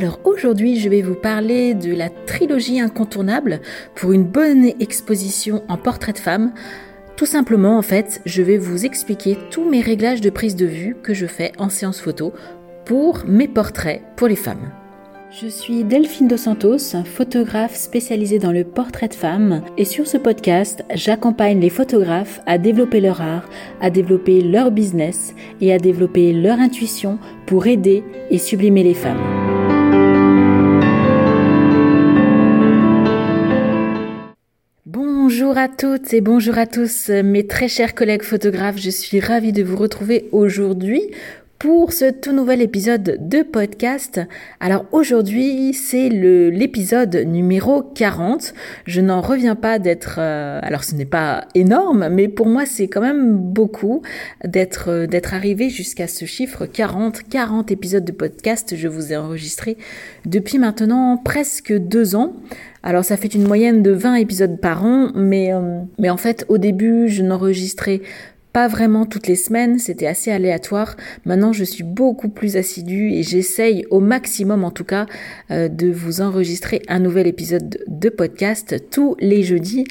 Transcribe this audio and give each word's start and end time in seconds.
Alors 0.00 0.20
aujourd'hui, 0.22 0.78
je 0.78 0.88
vais 0.88 1.02
vous 1.02 1.16
parler 1.16 1.74
de 1.74 1.92
la 1.92 2.08
trilogie 2.08 2.78
incontournable 2.78 3.58
pour 3.96 4.12
une 4.12 4.22
bonne 4.22 4.66
exposition 4.78 5.64
en 5.66 5.76
portrait 5.76 6.12
de 6.12 6.18
femme. 6.18 6.52
Tout 7.16 7.26
simplement, 7.26 7.76
en 7.76 7.82
fait, 7.82 8.20
je 8.24 8.44
vais 8.44 8.58
vous 8.58 8.86
expliquer 8.86 9.36
tous 9.50 9.68
mes 9.68 9.80
réglages 9.80 10.20
de 10.20 10.30
prise 10.30 10.54
de 10.54 10.66
vue 10.66 10.96
que 11.02 11.14
je 11.14 11.26
fais 11.26 11.50
en 11.58 11.68
séance 11.68 12.00
photo 12.00 12.32
pour 12.84 13.24
mes 13.26 13.48
portraits 13.48 14.00
pour 14.14 14.28
les 14.28 14.36
femmes. 14.36 14.70
Je 15.32 15.48
suis 15.48 15.82
Delphine 15.82 16.28
Dos 16.28 16.36
Santos, 16.36 17.02
photographe 17.04 17.74
spécialisée 17.74 18.38
dans 18.38 18.52
le 18.52 18.62
portrait 18.62 19.08
de 19.08 19.14
femmes 19.14 19.62
et 19.76 19.84
sur 19.84 20.06
ce 20.06 20.16
podcast, 20.16 20.84
j'accompagne 20.94 21.58
les 21.58 21.70
photographes 21.70 22.40
à 22.46 22.58
développer 22.58 23.00
leur 23.00 23.20
art, 23.20 23.48
à 23.80 23.90
développer 23.90 24.42
leur 24.42 24.70
business 24.70 25.34
et 25.60 25.72
à 25.72 25.78
développer 25.78 26.32
leur 26.32 26.60
intuition 26.60 27.18
pour 27.46 27.66
aider 27.66 28.04
et 28.30 28.38
sublimer 28.38 28.84
les 28.84 28.94
femmes. 28.94 29.37
Bonjour 35.40 35.56
à 35.56 35.68
toutes 35.68 36.12
et 36.14 36.20
bonjour 36.20 36.58
à 36.58 36.66
tous 36.66 37.10
mes 37.10 37.46
très 37.46 37.68
chers 37.68 37.94
collègues 37.94 38.24
photographes, 38.24 38.78
je 38.78 38.90
suis 38.90 39.20
ravie 39.20 39.52
de 39.52 39.62
vous 39.62 39.76
retrouver 39.76 40.28
aujourd'hui 40.32 41.12
pour 41.58 41.92
ce 41.92 42.12
tout 42.12 42.32
nouvel 42.32 42.62
épisode 42.62 43.18
de 43.20 43.42
podcast. 43.42 44.20
Alors 44.60 44.84
aujourd'hui, 44.92 45.74
c'est 45.74 46.08
l'épisode 46.08 47.16
numéro 47.16 47.82
40. 47.82 48.54
Je 48.86 49.00
n'en 49.00 49.20
reviens 49.20 49.56
pas 49.56 49.80
d'être... 49.80 50.16
Euh, 50.18 50.60
alors 50.62 50.84
ce 50.84 50.94
n'est 50.94 51.04
pas 51.04 51.46
énorme, 51.56 52.08
mais 52.10 52.28
pour 52.28 52.46
moi 52.46 52.64
c'est 52.64 52.86
quand 52.86 53.00
même 53.00 53.36
beaucoup 53.36 54.02
d'être 54.44 54.90
euh, 54.90 55.06
arrivé 55.32 55.68
jusqu'à 55.68 56.06
ce 56.06 56.26
chiffre 56.26 56.64
40. 56.64 57.22
40 57.28 57.72
épisodes 57.72 58.04
de 58.04 58.12
podcast, 58.12 58.76
je 58.76 58.86
vous 58.86 59.12
ai 59.12 59.16
enregistré 59.16 59.76
depuis 60.26 60.58
maintenant 60.58 61.16
presque 61.16 61.76
deux 61.76 62.14
ans. 62.14 62.34
Alors 62.84 63.04
ça 63.04 63.16
fait 63.16 63.34
une 63.34 63.46
moyenne 63.48 63.82
de 63.82 63.90
20 63.90 64.14
épisodes 64.14 64.60
par 64.60 64.84
an, 64.84 65.10
mais, 65.16 65.52
euh, 65.52 65.80
mais 65.98 66.08
en 66.08 66.16
fait 66.16 66.46
au 66.48 66.58
début 66.58 67.08
je 67.08 67.24
n'enregistrais 67.24 68.00
pas 68.52 68.68
vraiment 68.68 69.06
toutes 69.06 69.26
les 69.26 69.36
semaines, 69.36 69.78
c'était 69.78 70.06
assez 70.06 70.30
aléatoire. 70.30 70.96
Maintenant, 71.24 71.52
je 71.52 71.64
suis 71.64 71.84
beaucoup 71.84 72.28
plus 72.28 72.56
assidue 72.56 73.12
et 73.12 73.22
j'essaye 73.22 73.84
au 73.90 74.00
maximum, 74.00 74.64
en 74.64 74.70
tout 74.70 74.84
cas, 74.84 75.06
euh, 75.50 75.68
de 75.68 75.90
vous 75.90 76.20
enregistrer 76.20 76.82
un 76.88 76.98
nouvel 76.98 77.26
épisode 77.26 77.78
de 77.86 78.08
podcast 78.08 78.76
tous 78.90 79.16
les 79.20 79.42
jeudis. 79.42 79.84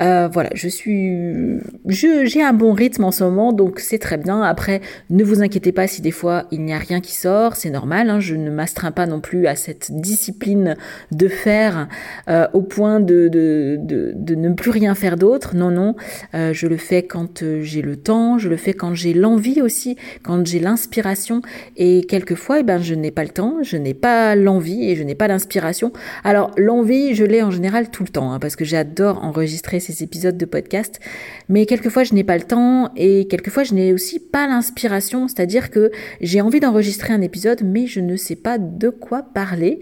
Euh, 0.00 0.28
voilà, 0.30 0.50
je 0.54 0.68
suis, 0.68 1.58
j'ai 1.86 2.42
un 2.42 2.52
bon 2.52 2.72
rythme 2.72 3.04
en 3.04 3.10
ce 3.10 3.24
moment, 3.24 3.52
donc 3.52 3.80
c'est 3.80 3.98
très 3.98 4.18
bien. 4.18 4.42
Après, 4.42 4.80
ne 5.10 5.24
vous 5.24 5.42
inquiétez 5.42 5.72
pas 5.72 5.86
si 5.86 6.02
des 6.02 6.10
fois 6.10 6.44
il 6.50 6.62
n'y 6.62 6.72
a 6.72 6.78
rien 6.78 7.00
qui 7.00 7.14
sort, 7.14 7.56
c'est 7.56 7.70
normal. 7.70 8.10
Hein, 8.10 8.20
je 8.20 8.34
ne 8.34 8.50
m'astreins 8.50 8.92
pas 8.92 9.06
non 9.06 9.20
plus 9.20 9.46
à 9.46 9.56
cette 9.56 9.90
discipline 9.90 10.76
de 11.12 11.28
faire 11.28 11.88
euh, 12.28 12.46
au 12.52 12.62
point 12.62 13.00
de, 13.00 13.28
de, 13.28 13.78
de, 13.80 14.34
ne 14.34 14.52
plus 14.52 14.70
rien 14.70 14.94
faire 14.94 15.16
d'autre. 15.16 15.56
Non, 15.56 15.70
non, 15.70 15.94
euh, 16.34 16.52
je 16.52 16.66
le 16.66 16.76
fais 16.76 17.02
quand 17.02 17.42
j'ai 17.60 17.82
le 17.82 17.96
temps, 17.96 18.38
je 18.38 18.48
le 18.48 18.56
fais 18.56 18.74
quand 18.74 18.94
j'ai 18.94 19.14
l'envie 19.14 19.62
aussi, 19.62 19.96
quand 20.22 20.46
j'ai 20.46 20.60
l'inspiration. 20.60 21.40
Et 21.76 22.04
quelquefois, 22.04 22.60
eh 22.60 22.62
ben, 22.62 22.82
je 22.82 22.94
n'ai 22.94 23.10
pas 23.10 23.24
le 23.24 23.30
temps, 23.30 23.56
je 23.62 23.76
n'ai 23.76 23.94
pas 23.94 24.34
l'envie 24.34 24.90
et 24.90 24.96
je 24.96 25.02
n'ai 25.02 25.14
pas 25.14 25.28
l'inspiration. 25.28 25.92
Alors 26.24 26.50
l'envie, 26.58 27.14
je 27.14 27.24
l'ai 27.24 27.42
en 27.42 27.50
général 27.50 27.90
tout 27.90 28.02
le 28.02 28.08
temps, 28.08 28.32
hein, 28.32 28.38
parce 28.38 28.56
que 28.56 28.64
j'adore 28.64 29.24
enregistrer 29.24 29.80
ces 29.86 30.02
épisodes 30.02 30.36
de 30.36 30.44
podcast. 30.44 31.00
Mais 31.48 31.66
quelquefois, 31.66 32.04
je 32.04 32.14
n'ai 32.14 32.24
pas 32.24 32.36
le 32.36 32.44
temps 32.44 32.90
et 32.96 33.26
quelquefois, 33.28 33.62
je 33.62 33.74
n'ai 33.74 33.92
aussi 33.92 34.18
pas 34.18 34.46
l'inspiration. 34.46 35.28
C'est-à-dire 35.28 35.70
que 35.70 35.90
j'ai 36.20 36.40
envie 36.40 36.60
d'enregistrer 36.60 37.12
un 37.12 37.20
épisode, 37.20 37.62
mais 37.64 37.86
je 37.86 38.00
ne 38.00 38.16
sais 38.16 38.36
pas 38.36 38.58
de 38.58 38.88
quoi 38.88 39.22
parler. 39.22 39.80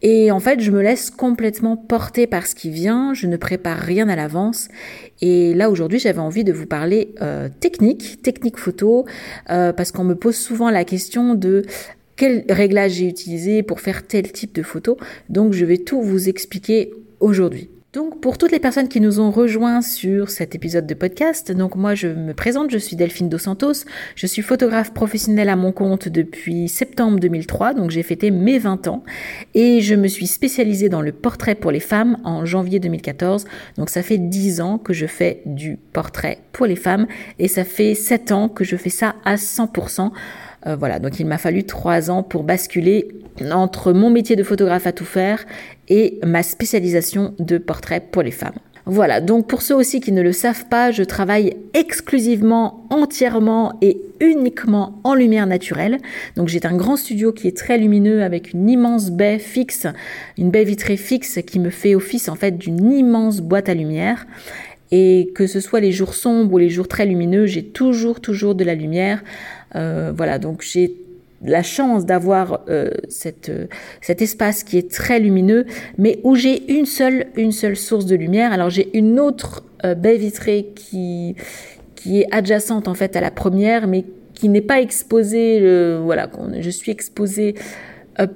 Et 0.00 0.30
en 0.30 0.40
fait, 0.40 0.60
je 0.60 0.70
me 0.70 0.82
laisse 0.82 1.10
complètement 1.10 1.76
porter 1.76 2.26
par 2.26 2.46
ce 2.46 2.54
qui 2.54 2.70
vient. 2.70 3.14
Je 3.14 3.26
ne 3.26 3.36
prépare 3.36 3.78
rien 3.78 4.08
à 4.08 4.16
l'avance. 4.16 4.68
Et 5.20 5.54
là, 5.54 5.70
aujourd'hui, 5.70 5.98
j'avais 5.98 6.18
envie 6.18 6.44
de 6.44 6.52
vous 6.52 6.66
parler 6.66 7.14
euh, 7.20 7.48
technique, 7.60 8.22
technique 8.22 8.58
photo, 8.58 9.06
euh, 9.50 9.72
parce 9.72 9.92
qu'on 9.92 10.04
me 10.04 10.14
pose 10.14 10.36
souvent 10.36 10.70
la 10.70 10.84
question 10.84 11.34
de 11.34 11.62
quel 12.16 12.44
réglage 12.48 12.92
j'ai 12.92 13.08
utilisé 13.08 13.62
pour 13.62 13.80
faire 13.80 14.06
tel 14.06 14.30
type 14.32 14.54
de 14.54 14.62
photo. 14.62 14.96
Donc, 15.28 15.52
je 15.52 15.64
vais 15.64 15.78
tout 15.78 16.02
vous 16.02 16.28
expliquer 16.28 16.92
aujourd'hui. 17.20 17.70
Donc 17.92 18.22
pour 18.22 18.38
toutes 18.38 18.52
les 18.52 18.58
personnes 18.58 18.88
qui 18.88 19.02
nous 19.02 19.20
ont 19.20 19.30
rejoints 19.30 19.82
sur 19.82 20.30
cet 20.30 20.54
épisode 20.54 20.86
de 20.86 20.94
podcast, 20.94 21.52
donc 21.52 21.76
moi 21.76 21.94
je 21.94 22.08
me 22.08 22.32
présente, 22.32 22.70
je 22.70 22.78
suis 22.78 22.96
Delphine 22.96 23.28
Dos 23.28 23.36
Santos, 23.36 23.84
je 24.16 24.26
suis 24.26 24.40
photographe 24.40 24.94
professionnelle 24.94 25.50
à 25.50 25.56
mon 25.56 25.72
compte 25.72 26.08
depuis 26.08 26.68
septembre 26.68 27.20
2003, 27.20 27.74
donc 27.74 27.90
j'ai 27.90 28.02
fêté 28.02 28.30
mes 28.30 28.58
20 28.58 28.88
ans 28.88 29.04
et 29.52 29.82
je 29.82 29.94
me 29.94 30.08
suis 30.08 30.26
spécialisée 30.26 30.88
dans 30.88 31.02
le 31.02 31.12
portrait 31.12 31.54
pour 31.54 31.70
les 31.70 31.80
femmes 31.80 32.16
en 32.24 32.46
janvier 32.46 32.80
2014. 32.80 33.44
Donc 33.76 33.90
ça 33.90 34.02
fait 34.02 34.16
10 34.16 34.62
ans 34.62 34.78
que 34.78 34.94
je 34.94 35.04
fais 35.04 35.42
du 35.44 35.76
portrait 35.92 36.38
pour 36.52 36.64
les 36.64 36.76
femmes 36.76 37.06
et 37.38 37.46
ça 37.46 37.64
fait 37.64 37.94
7 37.94 38.32
ans 38.32 38.48
que 38.48 38.64
je 38.64 38.76
fais 38.76 38.88
ça 38.88 39.16
à 39.26 39.34
100%. 39.34 40.12
Euh, 40.66 40.76
voilà, 40.76 40.98
donc 40.98 41.18
il 41.18 41.26
m'a 41.26 41.38
fallu 41.38 41.64
trois 41.64 42.10
ans 42.10 42.22
pour 42.22 42.44
basculer 42.44 43.08
entre 43.50 43.92
mon 43.92 44.10
métier 44.10 44.36
de 44.36 44.42
photographe 44.42 44.86
à 44.86 44.92
tout 44.92 45.04
faire 45.04 45.44
et 45.88 46.20
ma 46.24 46.42
spécialisation 46.42 47.34
de 47.38 47.58
portrait 47.58 48.00
pour 48.00 48.22
les 48.22 48.30
femmes. 48.30 48.58
Voilà, 48.84 49.20
donc 49.20 49.46
pour 49.46 49.62
ceux 49.62 49.76
aussi 49.76 50.00
qui 50.00 50.10
ne 50.10 50.22
le 50.22 50.32
savent 50.32 50.66
pas, 50.66 50.90
je 50.90 51.04
travaille 51.04 51.56
exclusivement, 51.72 52.84
entièrement 52.90 53.78
et 53.80 54.00
uniquement 54.18 54.98
en 55.04 55.14
lumière 55.14 55.46
naturelle. 55.46 55.98
Donc 56.34 56.48
j'ai 56.48 56.64
un 56.66 56.76
grand 56.76 56.96
studio 56.96 57.32
qui 57.32 57.46
est 57.46 57.56
très 57.56 57.78
lumineux 57.78 58.24
avec 58.24 58.52
une 58.52 58.68
immense 58.68 59.10
baie 59.12 59.38
fixe, 59.38 59.86
une 60.36 60.50
baie 60.50 60.64
vitrée 60.64 60.96
fixe 60.96 61.38
qui 61.46 61.60
me 61.60 61.70
fait 61.70 61.94
office 61.94 62.28
en 62.28 62.34
fait 62.34 62.58
d'une 62.58 62.92
immense 62.92 63.40
boîte 63.40 63.68
à 63.68 63.74
lumière. 63.74 64.26
Et 64.90 65.30
que 65.34 65.46
ce 65.46 65.60
soit 65.60 65.80
les 65.80 65.92
jours 65.92 66.12
sombres 66.12 66.52
ou 66.52 66.58
les 66.58 66.68
jours 66.68 66.88
très 66.88 67.06
lumineux, 67.06 67.46
j'ai 67.46 67.64
toujours, 67.64 68.20
toujours 68.20 68.54
de 68.54 68.64
la 68.64 68.74
lumière. 68.74 69.22
Euh, 69.74 70.12
voilà, 70.16 70.38
donc 70.38 70.62
j'ai 70.62 70.96
la 71.44 71.62
chance 71.62 72.06
d'avoir 72.06 72.60
euh, 72.68 72.90
euh, 73.48 73.66
cet 74.00 74.22
espace 74.22 74.62
qui 74.62 74.78
est 74.78 74.90
très 74.90 75.18
lumineux, 75.18 75.66
mais 75.98 76.20
où 76.22 76.36
j'ai 76.36 76.72
une 76.72 76.86
seule, 76.86 77.26
une 77.36 77.52
seule 77.52 77.76
source 77.76 78.06
de 78.06 78.14
lumière. 78.14 78.52
Alors 78.52 78.70
j'ai 78.70 78.96
une 78.96 79.18
autre 79.18 79.64
baie 79.96 80.16
vitrée 80.16 80.68
qui, 80.76 81.34
qui 81.96 82.20
est 82.20 82.28
adjacente 82.30 82.86
en 82.86 82.94
fait 82.94 83.16
à 83.16 83.20
la 83.20 83.32
première, 83.32 83.88
mais 83.88 84.04
qui 84.34 84.48
n'est 84.48 84.60
pas 84.60 84.80
exposée. 84.80 85.60
voilà, 86.04 86.30
je 86.60 86.70
suis 86.70 86.92
exposée 86.92 87.56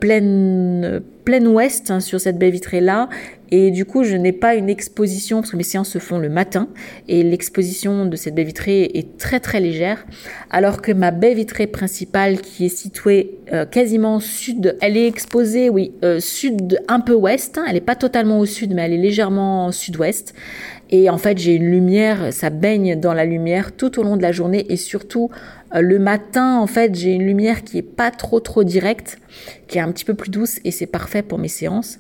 pleine, 0.01 1.03
pleine 1.27 1.49
ouest 1.49 1.91
hein, 1.91 2.01
sur 2.01 2.19
cette 2.21 2.39
baie 2.39 2.51
vitrée 2.51 2.81
là 2.81 3.11
et 3.51 3.71
du 3.71 3.85
coup, 3.85 4.03
je 4.03 4.17
n'ai 4.17 4.33
pas 4.33 4.55
une 4.55 4.69
exposition, 4.69 5.41
parce 5.41 5.53
que 5.53 5.57
mes 5.57 5.63
séances 5.63 5.91
se 5.91 5.99
font 5.99 6.19
le 6.19 6.29
matin, 6.29 6.69
et 7.09 7.23
l'exposition 7.23 8.07
de 8.07 8.17
cette 8.17 8.35
baie 8.35 8.45
vitrée 8.45 8.91
est 8.95 9.19
très 9.19 9.41
très 9.41 9.61
légère, 9.61 10.05
alors 10.51 10.83
que 10.83 10.91
ma 10.91 11.11
baie 11.11 11.35
vitrée 11.35 11.67
principale, 11.67 12.41
qui 12.41 12.67
est 12.67 12.77
située 12.77 13.39
euh, 13.53 13.65
quasiment 13.65 14.19
sud, 14.19 14.77
elle 14.81 14.97
est 14.97 15.07
exposée, 15.07 15.71
oui, 15.71 15.93
euh, 16.05 16.19
sud 16.19 16.81
un 16.89 17.01
peu 17.01 17.15
ouest, 17.15 17.59
hein. 17.59 17.65
elle 17.69 17.75
n'est 17.75 17.81
pas 17.81 17.97
totalement 17.97 18.41
au 18.41 18.47
sud, 18.47 18.75
mais 18.75 18.83
elle 18.83 18.95
est 18.95 18.99
légèrement 18.99 19.71
sud-ouest. 19.71 20.35
Et 20.91 21.11
en 21.11 21.19
fait, 21.19 21.39
j'ai 21.39 21.55
une 21.55 21.69
lumière, 21.69 22.33
ça 22.33 22.51
baigne 22.51 22.99
dans 22.99 23.13
la 23.13 23.25
lumière 23.25 23.73
tout 23.73 23.99
au 23.99 24.05
long 24.05 24.17
de 24.17 24.23
la 24.23 24.33
journée, 24.33 24.67
et 24.69 24.77
surtout 24.77 25.31
le 25.73 25.99
matin, 25.99 26.59
en 26.59 26.67
fait, 26.67 26.95
j'ai 26.95 27.13
une 27.13 27.25
lumière 27.25 27.65
qui 27.65 27.79
est 27.79 27.83
pas 27.83 28.11
trop 28.11 28.41
trop 28.41 28.65
directe, 28.65 29.19
qui 29.69 29.79
est 29.79 29.81
un 29.81 29.91
petit 29.91 30.05
peu 30.05 30.15
plus 30.15 30.31
douce, 30.31 30.59
et 30.65 30.71
c'est 30.71 30.87
parfait 30.87 31.23
pour 31.23 31.39
mes 31.39 31.49
séances. 31.49 31.99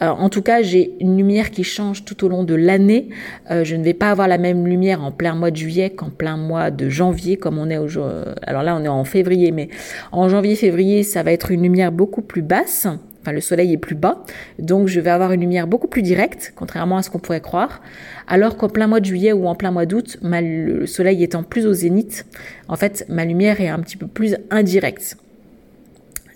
en 0.00 0.28
tout 0.28 0.42
cas, 0.42 0.62
j'ai 0.62 0.94
une 1.00 1.16
lumière 1.16 1.50
qui 1.50 1.64
change 1.64 2.04
tout 2.04 2.24
au 2.24 2.28
long 2.28 2.44
de 2.44 2.54
l'année. 2.54 3.08
Euh, 3.50 3.64
je 3.64 3.76
ne 3.76 3.82
vais 3.82 3.94
pas 3.94 4.10
avoir 4.10 4.28
la 4.28 4.38
même 4.38 4.66
lumière 4.66 5.02
en 5.02 5.12
plein 5.12 5.34
mois 5.34 5.50
de 5.50 5.56
juillet 5.56 5.90
qu'en 5.90 6.10
plein 6.10 6.36
mois 6.36 6.70
de 6.70 6.88
janvier, 6.88 7.36
comme 7.36 7.58
on 7.58 7.68
est 7.68 7.78
aujourd'hui. 7.78 8.34
Alors 8.42 8.62
là, 8.62 8.76
on 8.76 8.84
est 8.84 8.88
en 8.88 9.04
février, 9.04 9.50
mais 9.50 9.68
en 10.12 10.28
janvier-février, 10.28 11.02
ça 11.02 11.22
va 11.22 11.32
être 11.32 11.50
une 11.50 11.62
lumière 11.62 11.92
beaucoup 11.92 12.22
plus 12.22 12.42
basse. 12.42 12.86
Enfin, 13.22 13.32
le 13.32 13.40
soleil 13.40 13.74
est 13.74 13.78
plus 13.78 13.94
bas, 13.94 14.24
donc 14.58 14.88
je 14.88 14.98
vais 14.98 15.10
avoir 15.10 15.32
une 15.32 15.42
lumière 15.42 15.66
beaucoup 15.66 15.88
plus 15.88 16.00
directe, 16.00 16.54
contrairement 16.56 16.96
à 16.96 17.02
ce 17.02 17.10
qu'on 17.10 17.18
pourrait 17.18 17.42
croire. 17.42 17.82
Alors 18.26 18.56
qu'en 18.56 18.68
plein 18.68 18.86
mois 18.86 19.00
de 19.00 19.04
juillet 19.04 19.32
ou 19.32 19.46
en 19.46 19.54
plein 19.54 19.70
mois 19.70 19.84
d'août, 19.84 20.16
le 20.22 20.86
soleil 20.86 21.22
étant 21.22 21.42
plus 21.42 21.66
au 21.66 21.74
zénith, 21.74 22.24
en 22.68 22.76
fait, 22.76 23.04
ma 23.08 23.26
lumière 23.26 23.60
est 23.60 23.68
un 23.68 23.80
petit 23.80 23.98
peu 23.98 24.06
plus 24.06 24.36
indirecte. 24.50 25.18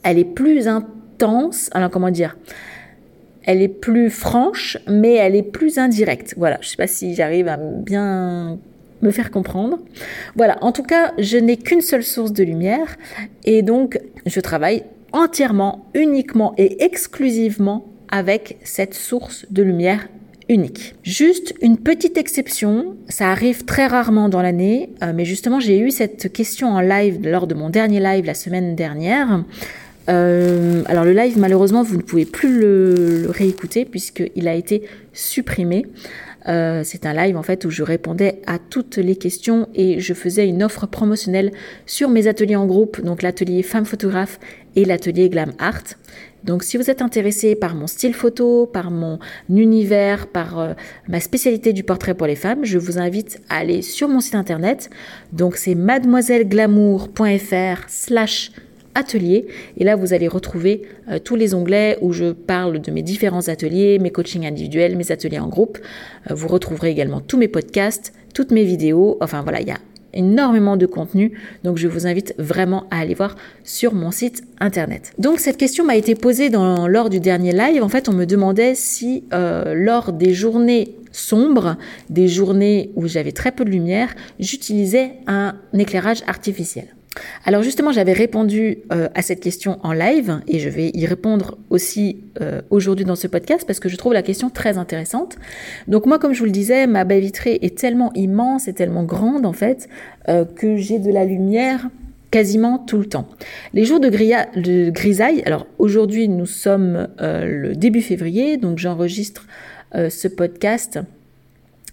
Elle 0.03 0.19
est 0.19 0.25
plus 0.25 0.69
intense. 0.69 1.71
Alors 1.73 1.91
comment 1.91 2.11
dire 2.11 2.37
elle 3.47 3.61
est 3.61 3.69
plus 3.69 4.11
franche, 4.11 4.79
mais 4.89 5.15
elle 5.15 5.37
est 5.37 5.43
plus 5.43 5.79
indirecte. 5.79 6.35
Voilà, 6.37 6.57
je 6.61 6.67
ne 6.67 6.71
sais 6.71 6.77
pas 6.77 6.87
si 6.87 7.15
j'arrive 7.15 7.49
à 7.49 7.59
bien 7.59 8.59
me 9.03 9.11
faire 9.11 9.31
comprendre. 9.31 9.79
Voilà, 10.35 10.57
en 10.63 10.73
tout 10.73 10.83
cas, 10.83 11.13
je 11.19 11.37
n'ai 11.37 11.57
qu'une 11.57 11.83
seule 11.83 12.03
source 12.03 12.33
de 12.33 12.43
lumière 12.43 12.97
et 13.45 13.63
donc 13.63 14.01
je 14.25 14.41
travaille 14.41 14.85
entièrement, 15.15 15.87
uniquement 15.95 16.53
et 16.59 16.85
exclusivement 16.85 17.87
avec 18.11 18.59
cette 18.65 18.93
source 18.93 19.47
de 19.51 19.63
lumière 19.63 20.09
unique. 20.51 20.95
Juste 21.03 21.55
une 21.63 21.79
petite 21.79 22.19
exception, 22.19 22.97
ça 23.09 23.31
arrive 23.31 23.65
très 23.65 23.87
rarement 23.87 24.29
dans 24.29 24.43
l'année, 24.43 24.91
euh, 25.03 25.13
mais 25.15 25.25
justement 25.25 25.59
j'ai 25.59 25.79
eu 25.79 25.91
cette 25.91 26.31
question 26.31 26.69
en 26.69 26.81
live 26.81 27.27
lors 27.27 27.47
de 27.47 27.55
mon 27.55 27.71
dernier 27.71 28.01
live 28.01 28.27
la 28.27 28.35
semaine 28.35 28.77
dernière 28.77 29.43
alors 30.07 31.05
le 31.05 31.13
live, 31.13 31.39
malheureusement, 31.39 31.83
vous 31.83 31.97
ne 31.97 32.03
pouvez 32.03 32.27
plus 32.27 32.61
le, 32.61 33.23
le 33.23 33.31
réécouter 33.31 33.85
puisqu'il 33.85 34.49
a 34.49 34.55
été 34.55 34.83
supprimé. 35.13 35.87
Euh, 36.47 36.83
c'est 36.85 37.07
un 37.07 37.15
live 37.15 37.39
en 37.39 37.43
fait 37.43 37.65
où 37.65 37.71
je 37.71 37.83
répondais 37.83 38.43
à 38.47 38.59
toutes 38.59 38.99
les 38.99 39.17
questions 39.17 39.69
et 39.75 40.01
je 40.01 40.13
faisais 40.13 40.47
une 40.47 40.63
offre 40.63 40.87
promotionnelle 40.87 41.53
sur 41.87 42.11
mes 42.11 42.27
ateliers 42.27 42.57
en 42.57 42.67
groupe, 42.67 43.01
donc 43.01 43.23
l'atelier 43.23 43.63
femme 43.63 43.87
photographe 43.87 44.39
et 44.77 44.85
l'atelier 44.85 45.29
glam 45.29 45.53
art. 45.59 45.83
Donc 46.45 46.63
si 46.63 46.77
vous 46.77 46.91
êtes 46.91 47.01
intéressé 47.01 47.55
par 47.55 47.75
mon 47.75 47.87
style 47.87 48.13
photo, 48.13 48.67
par 48.67 48.91
mon 48.91 49.19
univers, 49.49 50.27
par 50.27 50.59
euh, 50.59 50.75
ma 51.09 51.21
spécialité 51.21 51.73
du 51.73 51.85
portrait 51.85 52.15
pour 52.15 52.27
les 52.27 52.37
femmes, 52.37 52.65
je 52.65 52.79
vous 52.79 52.99
invite 52.99 53.41
à 53.49 53.59
aller 53.59 53.81
sur 53.81 54.09
mon 54.09 54.21
site 54.21 54.35
internet. 54.35 54.91
Donc 55.33 55.57
c'est 55.57 55.75
mademoiselleglamour.fr 55.75 57.89
slash 57.89 58.53
atelier. 58.95 59.47
Et 59.77 59.85
là, 59.85 59.97
vous 59.97 60.13
allez 60.13 60.29
retrouver 60.29 60.83
euh, 61.11 61.19
tous 61.19 61.37
les 61.37 61.55
onglets 61.55 61.99
où 62.01 62.13
je 62.13 62.33
parle 62.33 62.81
de 62.81 62.91
mes 62.91 63.03
différents 63.03 63.49
ateliers, 63.49 63.99
mes 63.99 64.11
coachings 64.11 64.47
individuels, 64.47 64.97
mes 64.97 65.13
ateliers 65.13 65.39
en 65.39 65.49
groupe. 65.49 65.79
Euh, 66.31 66.35
vous 66.35 66.49
retrouverez 66.49 66.91
également 66.91 67.21
tous 67.21 67.39
mes 67.39 67.49
podcasts, 67.49 68.13
toutes 68.35 68.51
mes 68.51 68.65
vidéos. 68.65 69.17
Enfin 69.21 69.43
voilà, 69.43 69.61
il 69.61 69.69
y 69.69 69.73
a 69.73 69.79
énormément 70.15 70.77
de 70.77 70.87
contenu. 70.87 71.33
Donc 71.63 71.77
je 71.79 71.89
vous 71.89 72.07
invite 72.07 72.35
vraiment 72.39 72.85
à 72.91 72.99
aller 72.99 73.15
voir 73.15 73.37
sur 73.65 73.95
mon 73.95 74.11
site 74.11 74.43
internet. 74.61 75.13
Donc 75.19 75.41
cette 75.41 75.57
question 75.57 75.85
m'a 75.85 75.97
été 75.97 76.15
posée 76.15 76.51
dans, 76.51 76.89
lors 76.89 77.11
du 77.11 77.21
dernier 77.21 77.53
live. 77.53 77.83
En 77.83 77.89
fait, 77.89 78.09
on 78.09 78.13
me 78.13 78.25
demandait 78.25 78.75
si 78.75 79.25
euh, 79.33 79.75
lors 79.75 80.13
des 80.13 80.35
journées 80.35 80.97
sombres, 81.13 81.77
des 82.11 82.29
journées 82.29 82.91
où 82.97 83.07
j'avais 83.07 83.33
très 83.33 83.53
peu 83.53 83.65
de 83.65 83.71
lumière, 83.71 84.15
j'utilisais 84.41 85.13
un 85.27 85.55
éclairage 85.73 86.23
artificiel. 86.27 86.87
Alors 87.45 87.63
justement, 87.63 87.93
j'avais 87.93 88.13
répondu 88.13 88.79
euh, 88.93 89.09
à 89.15 89.23
cette 89.23 89.41
question 89.41 89.79
en 89.83 89.93
live 89.93 90.41
et 90.49 90.59
je 90.59 90.69
vais 90.69 90.91
y 90.95 91.07
répondre 91.07 91.59
aussi 91.71 92.25
euh, 92.41 92.61
aujourd'hui 92.71 93.05
dans 93.05 93.17
ce 93.17 93.27
podcast 93.27 93.65
parce 93.67 93.81
que 93.81 93.89
je 93.89 93.97
trouve 93.97 94.13
la 94.13 94.23
question 94.23 94.51
très 94.51 94.79
intéressante. 94.79 95.37
Donc 95.89 96.07
moi, 96.07 96.19
comme 96.19 96.33
je 96.33 96.41
vous 96.41 96.47
le 96.47 96.51
disais, 96.51 96.87
ma 96.87 97.05
baie 97.05 97.21
vitrée 97.21 97.59
est 97.63 97.79
tellement 97.79 98.13
immense 98.15 98.69
et 98.69 98.73
tellement 98.73 99.05
grande 99.05 99.47
en 99.47 99.53
fait 99.53 99.89
euh, 100.29 100.45
que 100.45 100.77
j'ai 100.77 100.99
de 100.99 101.13
la 101.13 101.25
lumière 101.25 101.89
quasiment 102.31 102.79
tout 102.79 102.99
le 102.99 103.07
temps. 103.07 103.29
Les 103.75 103.85
jours 103.85 104.01
de, 104.01 104.09
de 104.09 104.91
grisaille, 104.91 105.43
alors 105.47 105.69
aujourd'hui 105.79 106.29
nous 106.29 106.47
sommes 106.47 107.07
le 107.21 107.75
début 107.77 108.03
février, 108.03 108.57
donc 108.57 108.79
j'enregistre 108.79 109.47
ce 109.93 110.27
podcast 110.27 110.99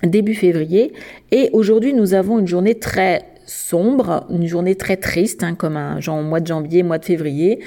début 0.02 0.34
février 0.34 0.94
et 1.30 1.52
aujourd'hui 1.54 1.94
nous 1.94 2.16
avons 2.16 2.40
une 2.40 2.48
journée 2.48 2.74
très 2.74 3.22
sombre, 3.52 4.26
une 4.30 4.48
journée 4.48 4.76
très 4.76 4.96
triste, 4.96 5.44
hein, 5.44 5.56
comme 5.56 5.76
un 5.76 6.00
genre 6.00 6.22
mois 6.22 6.40
de 6.40 6.48
janvier, 6.48 6.84
mois 6.84 6.98
de 6.98 7.06
février. 7.06 7.60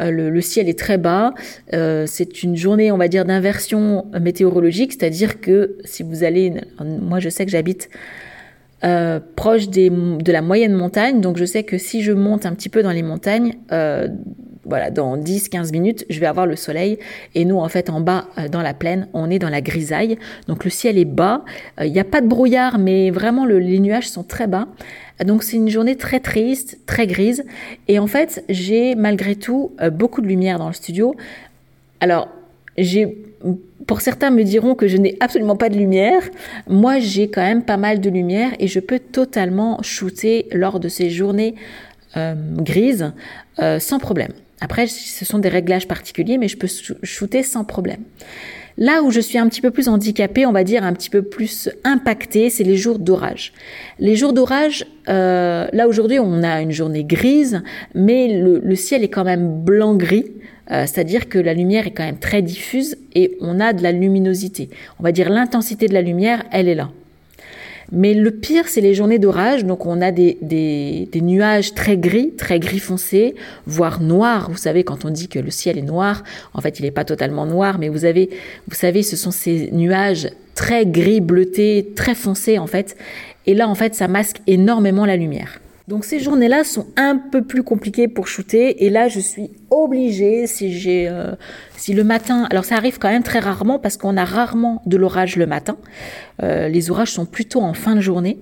Euh, 0.00 0.10
le, 0.10 0.40
ciel 0.40 0.68
est 0.68 0.78
très 0.78 0.98
bas. 0.98 1.34
Euh, 1.72 2.04
c'est 2.06 2.42
une 2.42 2.56
journée, 2.56 2.92
on 2.92 2.96
va 2.96 3.08
dire, 3.08 3.24
d'inversion 3.24 4.06
météorologique, 4.20 4.92
c'est-à-dire 4.92 5.40
que 5.40 5.78
si 5.84 6.02
vous 6.02 6.22
allez, 6.22 6.54
moi 6.80 7.18
je 7.18 7.28
sais 7.28 7.44
que 7.44 7.50
j'habite 7.50 7.90
euh, 8.84 9.18
proche 9.36 9.68
de 9.68 10.32
la 10.32 10.42
moyenne 10.42 10.74
montagne, 10.74 11.20
donc 11.20 11.36
je 11.36 11.44
sais 11.44 11.64
que 11.64 11.76
si 11.76 12.02
je 12.02 12.12
monte 12.12 12.46
un 12.46 12.54
petit 12.54 12.68
peu 12.68 12.82
dans 12.82 12.92
les 12.92 13.02
montagnes, 13.02 13.56
voilà, 14.64 14.92
dans 14.92 15.16
10-15 15.16 15.72
minutes, 15.72 16.06
je 16.08 16.20
vais 16.20 16.26
avoir 16.26 16.46
le 16.46 16.54
soleil. 16.54 17.00
Et 17.34 17.44
nous, 17.44 17.58
en 17.58 17.68
fait, 17.68 17.90
en 17.90 18.00
bas, 18.00 18.28
dans 18.52 18.62
la 18.62 18.74
plaine, 18.74 19.08
on 19.12 19.28
est 19.28 19.40
dans 19.40 19.48
la 19.48 19.60
grisaille. 19.60 20.18
Donc 20.46 20.62
le 20.62 20.70
ciel 20.70 20.98
est 20.98 21.04
bas. 21.04 21.44
Il 21.82 21.90
n'y 21.90 21.98
a 21.98 22.04
pas 22.04 22.20
de 22.20 22.28
brouillard, 22.28 22.78
mais 22.78 23.10
vraiment, 23.10 23.44
les 23.44 23.80
nuages 23.80 24.08
sont 24.08 24.22
très 24.22 24.46
bas. 24.46 24.68
Donc 25.24 25.42
c'est 25.42 25.56
une 25.56 25.68
journée 25.68 25.96
très 25.96 26.20
triste, 26.20 26.78
très 26.86 27.06
grise. 27.06 27.44
Et 27.88 27.98
en 27.98 28.06
fait, 28.06 28.44
j'ai 28.48 28.94
malgré 28.94 29.36
tout 29.36 29.72
euh, 29.80 29.90
beaucoup 29.90 30.20
de 30.20 30.26
lumière 30.26 30.58
dans 30.58 30.68
le 30.68 30.74
studio. 30.74 31.14
Alors, 32.00 32.28
j'ai 32.76 33.16
pour 33.86 34.00
certains 34.00 34.30
me 34.30 34.44
diront 34.44 34.74
que 34.74 34.86
je 34.86 34.96
n'ai 34.96 35.16
absolument 35.20 35.56
pas 35.56 35.68
de 35.68 35.76
lumière. 35.76 36.22
Moi, 36.68 36.98
j'ai 37.00 37.28
quand 37.28 37.42
même 37.42 37.64
pas 37.64 37.76
mal 37.76 38.00
de 38.00 38.10
lumière 38.10 38.52
et 38.58 38.68
je 38.68 38.80
peux 38.80 39.00
totalement 39.00 39.82
shooter 39.82 40.46
lors 40.52 40.78
de 40.78 40.88
ces 40.88 41.10
journées 41.10 41.56
euh, 42.16 42.34
grises 42.56 43.12
euh, 43.58 43.78
sans 43.78 43.98
problème. 43.98 44.32
Après, 44.60 44.86
ce 44.86 45.24
sont 45.24 45.40
des 45.40 45.48
réglages 45.48 45.88
particuliers, 45.88 46.38
mais 46.38 46.46
je 46.46 46.56
peux 46.56 46.68
shooter 47.02 47.42
sans 47.42 47.64
problème. 47.64 48.02
Là 48.78 49.02
où 49.02 49.10
je 49.10 49.20
suis 49.20 49.38
un 49.38 49.48
petit 49.48 49.60
peu 49.60 49.70
plus 49.70 49.88
handicapée, 49.88 50.46
on 50.46 50.52
va 50.52 50.64
dire 50.64 50.84
un 50.84 50.92
petit 50.92 51.10
peu 51.10 51.22
plus 51.22 51.70
impactée, 51.84 52.50
c'est 52.50 52.64
les 52.64 52.76
jours 52.76 52.98
d'orage. 52.98 53.52
Les 53.98 54.16
jours 54.16 54.32
d'orage, 54.32 54.86
euh, 55.08 55.66
là 55.72 55.88
aujourd'hui 55.88 56.18
on 56.18 56.42
a 56.42 56.60
une 56.60 56.70
journée 56.70 57.04
grise, 57.04 57.62
mais 57.94 58.40
le, 58.40 58.74
ciel 58.74 59.04
est 59.04 59.08
quand 59.08 59.24
même 59.24 59.62
blanc-gris. 59.62 60.32
Euh, 60.70 60.86
c'est-à-dire 60.86 61.28
que 61.28 61.38
la 61.38 61.54
lumière 61.54 61.86
est 61.86 61.90
quand 61.90 62.04
même 62.04 62.18
très 62.18 62.40
diffuse 62.40 62.96
et 63.14 63.36
on 63.40 63.60
a 63.60 63.72
de 63.72 63.82
la 63.82 63.92
luminosité. 63.92 64.70
On 65.00 65.02
va 65.02 65.12
dire 65.12 65.28
l'intensité 65.28 65.88
de 65.88 65.92
la 65.92 66.02
lumière, 66.02 66.44
elle 66.52 66.68
est 66.68 66.74
là. 66.74 66.90
Mais 67.94 68.14
le 68.14 68.30
pire, 68.30 68.68
c'est 68.68 68.80
les 68.80 68.94
journées 68.94 69.18
d'orage. 69.18 69.66
Donc, 69.66 69.84
on 69.84 70.00
a 70.00 70.10
des, 70.10 70.38
des, 70.40 71.08
des, 71.12 71.20
nuages 71.20 71.74
très 71.74 71.98
gris, 71.98 72.32
très 72.36 72.58
gris 72.58 72.78
foncé, 72.78 73.34
voire 73.66 74.00
noirs. 74.00 74.50
Vous 74.50 74.56
savez, 74.56 74.82
quand 74.82 75.04
on 75.04 75.10
dit 75.10 75.28
que 75.28 75.38
le 75.38 75.50
ciel 75.50 75.78
est 75.78 75.82
noir, 75.82 76.24
en 76.54 76.62
fait, 76.62 76.80
il 76.80 76.84
n'est 76.84 76.90
pas 76.90 77.04
totalement 77.04 77.44
noir, 77.44 77.78
mais 77.78 77.90
vous 77.90 78.06
avez, 78.06 78.30
vous 78.66 78.74
savez, 78.74 79.02
ce 79.02 79.14
sont 79.14 79.30
ces 79.30 79.70
nuages 79.72 80.30
très 80.54 80.86
gris 80.86 81.20
bleutés, 81.20 81.92
très 81.94 82.14
foncés, 82.14 82.58
en 82.58 82.66
fait. 82.66 82.96
Et 83.46 83.54
là, 83.54 83.68
en 83.68 83.74
fait, 83.74 83.94
ça 83.94 84.08
masque 84.08 84.38
énormément 84.46 85.04
la 85.04 85.16
lumière. 85.16 85.61
Donc 85.88 86.04
ces 86.04 86.20
journées-là 86.20 86.64
sont 86.64 86.86
un 86.96 87.16
peu 87.16 87.42
plus 87.42 87.62
compliquées 87.62 88.08
pour 88.08 88.28
shooter. 88.28 88.84
Et 88.84 88.90
là 88.90 89.08
je 89.08 89.20
suis 89.20 89.50
obligée 89.70 90.46
si 90.46 90.72
j'ai 90.72 91.08
euh, 91.08 91.32
si 91.76 91.92
le 91.92 92.04
matin 92.04 92.46
alors 92.50 92.64
ça 92.64 92.76
arrive 92.76 92.98
quand 92.98 93.10
même 93.10 93.22
très 93.24 93.40
rarement 93.40 93.78
parce 93.78 93.96
qu'on 93.96 94.16
a 94.16 94.24
rarement 94.24 94.82
de 94.86 94.96
l'orage 94.96 95.36
le 95.36 95.46
matin. 95.46 95.76
Euh, 96.42 96.68
les 96.68 96.90
orages 96.90 97.12
sont 97.12 97.26
plutôt 97.26 97.60
en 97.60 97.74
fin 97.74 97.96
de 97.96 98.00
journée. 98.00 98.38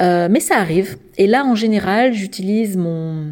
Euh, 0.00 0.28
mais 0.30 0.40
ça 0.40 0.56
arrive. 0.56 0.96
Et 1.18 1.26
là 1.26 1.44
en 1.44 1.54
général 1.54 2.14
j'utilise 2.14 2.76
mon 2.76 3.26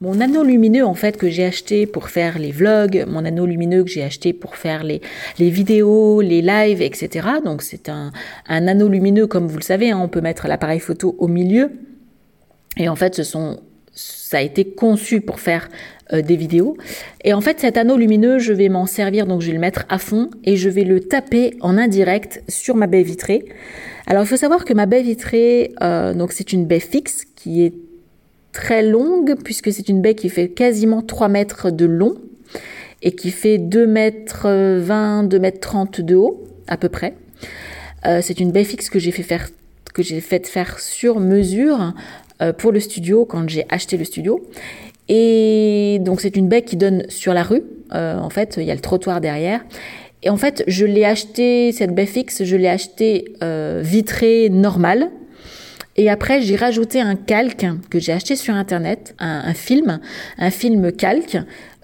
mon 0.00 0.20
anneau 0.20 0.42
lumineux 0.42 0.84
en 0.84 0.94
fait 0.94 1.16
que 1.16 1.28
j'ai 1.30 1.44
acheté 1.44 1.86
pour 1.86 2.08
faire 2.08 2.38
les 2.38 2.52
vlogs, 2.52 3.04
mon 3.06 3.24
anneau 3.24 3.46
lumineux 3.46 3.84
que 3.84 3.90
j'ai 3.90 4.02
acheté 4.02 4.32
pour 4.32 4.56
faire 4.56 4.82
les, 4.82 5.00
les 5.38 5.50
vidéos, 5.50 6.20
les 6.20 6.42
lives, 6.42 6.82
etc. 6.82 7.28
Donc 7.44 7.62
c'est 7.62 7.88
un, 7.88 8.12
un 8.48 8.68
anneau 8.68 8.88
lumineux 8.88 9.26
comme 9.26 9.46
vous 9.46 9.56
le 9.56 9.62
savez, 9.62 9.92
hein, 9.92 10.00
on 10.02 10.08
peut 10.08 10.20
mettre 10.20 10.48
l'appareil 10.48 10.80
photo 10.80 11.14
au 11.18 11.28
milieu 11.28 11.70
et 12.76 12.88
en 12.88 12.96
fait, 12.96 13.14
ce 13.14 13.22
sont, 13.22 13.60
ça 13.92 14.38
a 14.38 14.40
été 14.40 14.64
conçu 14.64 15.20
pour 15.20 15.40
faire 15.40 15.68
euh, 16.12 16.22
des 16.22 16.36
vidéos. 16.36 16.76
Et 17.22 17.32
en 17.32 17.40
fait, 17.40 17.60
cet 17.60 17.76
anneau 17.76 17.96
lumineux, 17.96 18.38
je 18.38 18.52
vais 18.52 18.68
m'en 18.68 18.86
servir, 18.86 19.26
donc 19.26 19.40
je 19.40 19.48
vais 19.48 19.54
le 19.54 19.60
mettre 19.60 19.84
à 19.88 19.98
fond 19.98 20.30
et 20.44 20.56
je 20.56 20.68
vais 20.68 20.84
le 20.84 21.00
taper 21.00 21.56
en 21.60 21.78
indirect 21.78 22.42
sur 22.48 22.76
ma 22.76 22.86
baie 22.86 23.02
vitrée. 23.02 23.44
Alors, 24.06 24.24
il 24.24 24.26
faut 24.26 24.36
savoir 24.36 24.64
que 24.64 24.74
ma 24.74 24.86
baie 24.86 25.02
vitrée, 25.02 25.72
euh, 25.82 26.14
donc 26.14 26.32
c'est 26.32 26.52
une 26.52 26.66
baie 26.66 26.80
fixe 26.80 27.24
qui 27.36 27.64
est 27.64 27.74
très 28.52 28.82
longue 28.82 29.36
puisque 29.42 29.72
c'est 29.72 29.88
une 29.88 30.00
baie 30.00 30.14
qui 30.14 30.28
fait 30.28 30.48
quasiment 30.48 31.02
3 31.02 31.28
mètres 31.28 31.70
de 31.70 31.86
long 31.86 32.16
et 33.02 33.12
qui 33.12 33.30
fait 33.30 33.58
2 33.58 33.86
mètres 33.86 34.48
20, 34.48 35.24
2 35.24 35.38
mètres 35.38 35.60
30 35.60 36.00
de 36.00 36.14
haut 36.14 36.44
à 36.66 36.76
peu 36.76 36.88
près. 36.88 37.14
Euh, 38.06 38.20
c'est 38.22 38.40
une 38.40 38.52
baie 38.52 38.64
fixe 38.64 38.90
que 38.90 38.98
j'ai 38.98 39.10
fait 39.10 39.22
faire 39.22 39.48
que 39.92 40.02
j'ai 40.02 40.20
fait 40.20 40.46
faire 40.46 40.80
sur 40.80 41.20
mesure 41.20 41.80
euh, 41.80 41.90
pour 42.58 42.72
le 42.72 42.80
studio 42.80 43.24
quand 43.24 43.48
j'ai 43.48 43.64
acheté 43.68 43.96
le 43.96 44.04
studio. 44.04 44.40
Et 45.08 45.98
donc 46.00 46.20
c'est 46.20 46.36
une 46.36 46.48
baie 46.48 46.62
qui 46.62 46.76
donne 46.76 47.04
sur 47.08 47.34
la 47.34 47.42
rue. 47.42 47.62
Euh, 47.92 48.18
en 48.18 48.30
fait, 48.30 48.56
il 48.58 48.64
y 48.64 48.70
a 48.70 48.74
le 48.74 48.80
trottoir 48.80 49.20
derrière. 49.20 49.64
Et 50.22 50.30
en 50.30 50.36
fait, 50.36 50.64
je 50.66 50.86
l'ai 50.86 51.04
acheté, 51.04 51.70
cette 51.72 51.94
baie 51.94 52.06
fixe, 52.06 52.44
je 52.44 52.56
l'ai 52.56 52.68
acheté 52.68 53.34
euh, 53.42 53.82
vitrée 53.84 54.48
normale. 54.48 55.10
Et 55.96 56.08
après, 56.10 56.40
j'ai 56.40 56.56
rajouté 56.56 57.00
un 57.00 57.14
calque 57.14 57.66
que 57.90 58.00
j'ai 58.00 58.12
acheté 58.12 58.34
sur 58.34 58.54
Internet, 58.54 59.14
un, 59.18 59.54
film, 59.54 60.00
un 60.38 60.50
film 60.50 60.90
calque 60.90 61.36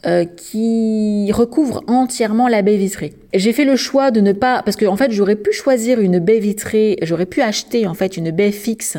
euh, 0.04 0.24
qui 0.24 1.30
recouvre 1.32 1.84
entièrement 1.86 2.48
la 2.48 2.62
baie 2.62 2.76
vitrée. 2.76 3.12
J'ai 3.34 3.52
fait 3.52 3.64
le 3.64 3.76
choix 3.76 4.10
de 4.10 4.20
ne 4.20 4.32
pas, 4.32 4.62
parce 4.64 4.76
que 4.76 4.86
en 4.86 4.96
fait, 4.96 5.12
j'aurais 5.12 5.36
pu 5.36 5.52
choisir 5.52 6.00
une 6.00 6.18
baie 6.18 6.40
vitrée, 6.40 6.96
j'aurais 7.02 7.26
pu 7.26 7.40
acheter 7.40 7.86
en 7.86 7.94
fait 7.94 8.16
une 8.16 8.32
baie 8.32 8.50
fixe 8.50 8.96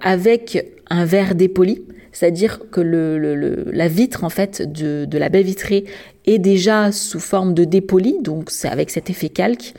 avec 0.00 0.64
un 0.92 1.04
verre 1.04 1.34
dépoli, 1.34 1.82
c'est-à-dire 2.12 2.60
que 2.70 2.80
la 2.80 3.88
vitre 3.88 4.24
en 4.24 4.28
fait 4.28 4.62
de, 4.70 5.04
de 5.06 5.18
la 5.18 5.28
baie 5.28 5.42
vitrée 5.42 5.84
est 6.26 6.38
déjà 6.38 6.92
sous 6.92 7.20
forme 7.20 7.54
de 7.54 7.64
dépoli, 7.64 8.16
donc 8.20 8.50
c'est 8.50 8.68
avec 8.68 8.90
cet 8.90 9.10
effet 9.10 9.28
calque. 9.28 9.74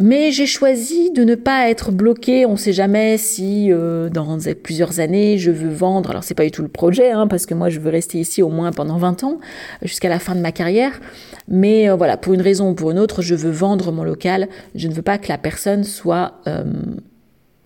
Mais 0.00 0.30
j'ai 0.30 0.46
choisi 0.46 1.10
de 1.10 1.24
ne 1.24 1.34
pas 1.34 1.68
être 1.68 1.90
bloqué. 1.90 2.46
On 2.46 2.52
ne 2.52 2.56
sait 2.56 2.72
jamais 2.72 3.18
si 3.18 3.72
euh, 3.72 4.08
dans 4.08 4.38
plusieurs 4.62 5.00
années 5.00 5.38
je 5.38 5.50
veux 5.50 5.70
vendre. 5.70 6.10
Alors 6.10 6.22
c'est 6.22 6.34
pas 6.34 6.44
du 6.44 6.52
tout 6.52 6.62
le 6.62 6.68
projet, 6.68 7.10
hein, 7.10 7.26
parce 7.26 7.46
que 7.46 7.54
moi 7.54 7.68
je 7.68 7.80
veux 7.80 7.90
rester 7.90 8.18
ici 8.18 8.40
au 8.40 8.48
moins 8.48 8.70
pendant 8.70 8.96
20 8.96 9.24
ans, 9.24 9.38
jusqu'à 9.82 10.08
la 10.08 10.20
fin 10.20 10.36
de 10.36 10.40
ma 10.40 10.52
carrière. 10.52 10.92
Mais 11.48 11.90
euh, 11.90 11.96
voilà, 11.96 12.16
pour 12.16 12.32
une 12.32 12.42
raison 12.42 12.70
ou 12.70 12.74
pour 12.74 12.92
une 12.92 12.98
autre, 13.00 13.22
je 13.22 13.34
veux 13.34 13.50
vendre 13.50 13.90
mon 13.90 14.04
local. 14.04 14.48
Je 14.76 14.86
ne 14.86 14.94
veux 14.94 15.02
pas 15.02 15.18
que 15.18 15.28
la 15.28 15.38
personne 15.38 15.82
soit 15.82 16.34
euh, 16.46 16.62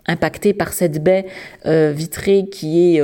impactée 0.06 0.52
par 0.52 0.72
cette 0.72 1.02
baie 1.02 1.26
vitrée 1.64 2.46
qui 2.50 2.96
est 2.96 3.02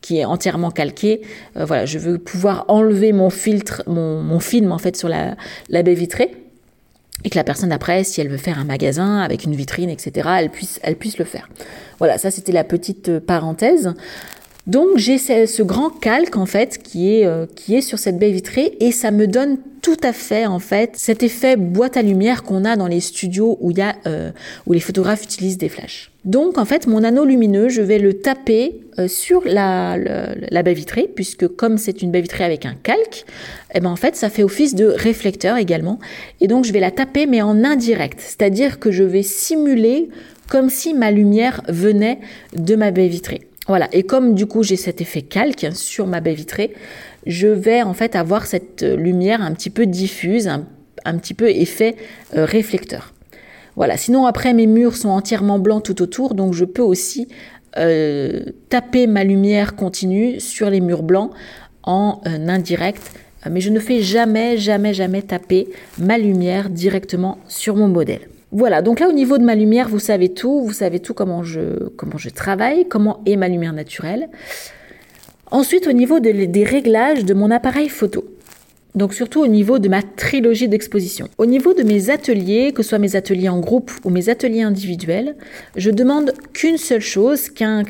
qui 0.00 0.18
est 0.18 0.24
entièrement 0.24 0.70
calqué. 0.70 1.22
Euh, 1.56 1.64
voilà, 1.64 1.86
je 1.86 1.98
veux 1.98 2.18
pouvoir 2.18 2.64
enlever 2.68 3.12
mon 3.12 3.30
filtre, 3.30 3.82
mon, 3.86 4.22
mon 4.22 4.40
film 4.40 4.72
en 4.72 4.78
fait 4.78 4.96
sur 4.96 5.08
la, 5.08 5.36
la 5.68 5.82
baie 5.82 5.94
vitrée 5.94 6.32
et 7.22 7.28
que 7.28 7.36
la 7.36 7.44
personne 7.44 7.70
après, 7.70 8.02
si 8.02 8.20
elle 8.20 8.28
veut 8.28 8.38
faire 8.38 8.58
un 8.58 8.64
magasin 8.64 9.18
avec 9.18 9.44
une 9.44 9.54
vitrine, 9.54 9.90
etc., 9.90 10.28
elle 10.38 10.50
puisse, 10.50 10.80
elle 10.82 10.96
puisse 10.96 11.18
le 11.18 11.26
faire. 11.26 11.50
Voilà, 11.98 12.16
ça 12.16 12.30
c'était 12.30 12.52
la 12.52 12.64
petite 12.64 13.18
parenthèse. 13.18 13.92
Donc 14.70 14.98
j'ai 14.98 15.18
ce, 15.18 15.62
grand 15.62 15.90
calque 15.90 16.36
en 16.36 16.46
fait 16.46 16.78
qui 16.80 17.12
est, 17.12 17.26
euh, 17.26 17.46
qui 17.56 17.74
est 17.74 17.80
sur 17.80 17.98
cette 17.98 18.20
baie 18.20 18.30
vitrée 18.30 18.76
et 18.78 18.92
ça 18.92 19.10
me 19.10 19.26
donne 19.26 19.58
tout 19.82 19.96
à 20.00 20.12
fait 20.12 20.46
en 20.46 20.60
fait 20.60 20.92
cet 20.94 21.24
effet 21.24 21.56
boîte 21.56 21.96
à 21.96 22.02
lumière 22.02 22.44
qu'on 22.44 22.64
a 22.64 22.76
dans 22.76 22.86
les 22.86 23.00
studios 23.00 23.58
où, 23.60 23.72
y 23.72 23.80
a, 23.80 23.96
euh, 24.06 24.30
où 24.68 24.72
les 24.72 24.78
photographes 24.78 25.24
utilisent 25.24 25.58
des 25.58 25.68
flashs. 25.68 26.12
Donc 26.24 26.56
en 26.56 26.64
fait 26.64 26.86
mon 26.86 27.02
anneau 27.02 27.24
lumineux 27.24 27.68
je 27.68 27.82
vais 27.82 27.98
le 27.98 28.14
taper 28.14 28.76
euh, 29.00 29.08
sur 29.08 29.42
la, 29.44 29.96
la, 29.96 30.62
baie 30.62 30.74
vitrée 30.74 31.10
puisque 31.12 31.48
comme 31.48 31.76
c'est 31.76 32.00
une 32.00 32.12
baie 32.12 32.20
vitrée 32.20 32.44
avec 32.44 32.64
un 32.64 32.74
calque, 32.80 33.24
eh 33.74 33.80
ben 33.80 33.90
en 33.90 33.96
fait 33.96 34.14
ça 34.14 34.30
fait 34.30 34.44
office 34.44 34.76
de 34.76 34.86
réflecteur 34.86 35.56
également 35.56 35.98
et 36.40 36.46
donc 36.46 36.64
je 36.64 36.72
vais 36.72 36.78
la 36.78 36.92
taper 36.92 37.26
mais 37.26 37.42
en 37.42 37.64
indirect, 37.64 38.20
c'est-à-dire 38.20 38.78
que 38.78 38.92
je 38.92 39.02
vais 39.02 39.24
simuler 39.24 40.10
comme 40.48 40.70
si 40.70 40.94
ma 40.94 41.10
lumière 41.10 41.60
venait 41.66 42.20
de 42.56 42.76
ma 42.76 42.92
baie 42.92 43.08
vitrée. 43.08 43.49
Voilà, 43.70 43.88
et 43.92 44.02
comme 44.02 44.34
du 44.34 44.46
coup 44.46 44.64
j'ai 44.64 44.74
cet 44.74 45.00
effet 45.00 45.22
calque 45.22 45.68
sur 45.74 46.08
ma 46.08 46.20
baie 46.20 46.34
vitrée, 46.34 46.74
je 47.24 47.46
vais 47.46 47.82
en 47.82 47.94
fait 47.94 48.16
avoir 48.16 48.46
cette 48.46 48.82
lumière 48.82 49.42
un 49.42 49.52
petit 49.52 49.70
peu 49.70 49.86
diffuse, 49.86 50.48
un, 50.48 51.18
petit 51.18 51.34
peu 51.34 51.48
effet 51.48 51.94
euh, 52.34 52.44
réflecteur. 52.44 53.14
Voilà, 53.76 53.96
sinon 53.96 54.26
après 54.26 54.54
mes 54.54 54.66
murs 54.66 54.96
sont 54.96 55.10
entièrement 55.10 55.60
blancs 55.60 55.84
tout 55.84 56.02
autour, 56.02 56.34
donc 56.34 56.52
je 56.52 56.64
peux 56.64 56.82
aussi 56.82 57.28
euh, 57.76 58.40
taper 58.70 59.06
ma 59.06 59.22
lumière 59.22 59.76
continue 59.76 60.40
sur 60.40 60.68
les 60.68 60.80
murs 60.80 61.04
blancs 61.04 61.30
en 61.84 62.20
euh, 62.26 62.48
indirect, 62.48 63.12
mais 63.48 63.60
je 63.60 63.70
ne 63.70 63.78
fais 63.78 64.00
jamais, 64.00 64.56
jamais, 64.56 64.94
jamais 64.94 65.22
taper 65.22 65.68
ma 65.96 66.18
lumière 66.18 66.70
directement 66.70 67.38
sur 67.46 67.76
mon 67.76 67.86
modèle. 67.86 68.22
Voilà, 68.52 68.82
donc 68.82 68.98
là 68.98 69.08
au 69.08 69.12
niveau 69.12 69.38
de 69.38 69.44
ma 69.44 69.54
lumière, 69.54 69.88
vous 69.88 70.00
savez 70.00 70.28
tout, 70.28 70.62
vous 70.62 70.72
savez 70.72 70.98
tout 70.98 71.14
comment 71.14 71.42
je, 71.42 72.28
travaille, 72.34 72.88
comment 72.88 73.20
est 73.26 73.36
ma 73.36 73.48
lumière 73.48 73.72
naturelle. 73.72 74.28
Ensuite, 75.52 75.86
au 75.86 75.92
niveau 75.92 76.20
des 76.20 76.64
réglages 76.64 77.24
de 77.24 77.34
mon 77.34 77.50
appareil 77.50 77.88
photo. 77.88 78.24
Donc 78.94 79.14
surtout 79.14 79.40
au 79.40 79.46
niveau 79.46 79.78
de 79.78 79.88
ma 79.88 80.02
trilogie 80.02 80.68
d'exposition. 80.68 81.28
Au 81.38 81.46
niveau 81.46 81.74
de 81.74 81.82
mes 81.82 82.10
ateliers, 82.10 82.72
que 82.72 82.82
ce 82.82 82.90
soit 82.90 82.98
mes 82.98 83.14
ateliers 83.14 83.48
en 83.48 83.60
groupe 83.60 83.92
ou 84.04 84.10
mes 84.10 84.28
ateliers 84.28 84.62
individuels, 84.62 85.36
je 85.76 85.90
demande 85.90 86.32
qu'une 86.52 86.76
seule 86.76 87.00
chose, 87.00 87.48
qu'un 87.50 87.84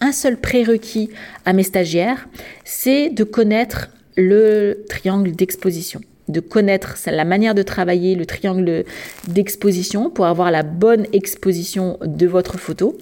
un 0.00 0.12
seul 0.12 0.36
prérequis 0.36 1.10
à 1.44 1.52
mes 1.52 1.62
stagiaires, 1.62 2.28
c'est 2.64 3.08
de 3.10 3.24
connaître 3.24 3.88
le 4.16 4.84
triangle 4.88 5.32
d'exposition 5.32 6.00
de 6.28 6.40
connaître 6.40 6.96
la 7.06 7.24
manière 7.24 7.54
de 7.54 7.62
travailler 7.62 8.14
le 8.14 8.26
triangle 8.26 8.84
d'exposition 9.28 10.10
pour 10.10 10.26
avoir 10.26 10.50
la 10.50 10.62
bonne 10.62 11.06
exposition 11.12 11.98
de 12.04 12.26
votre 12.26 12.58
photo 12.58 12.96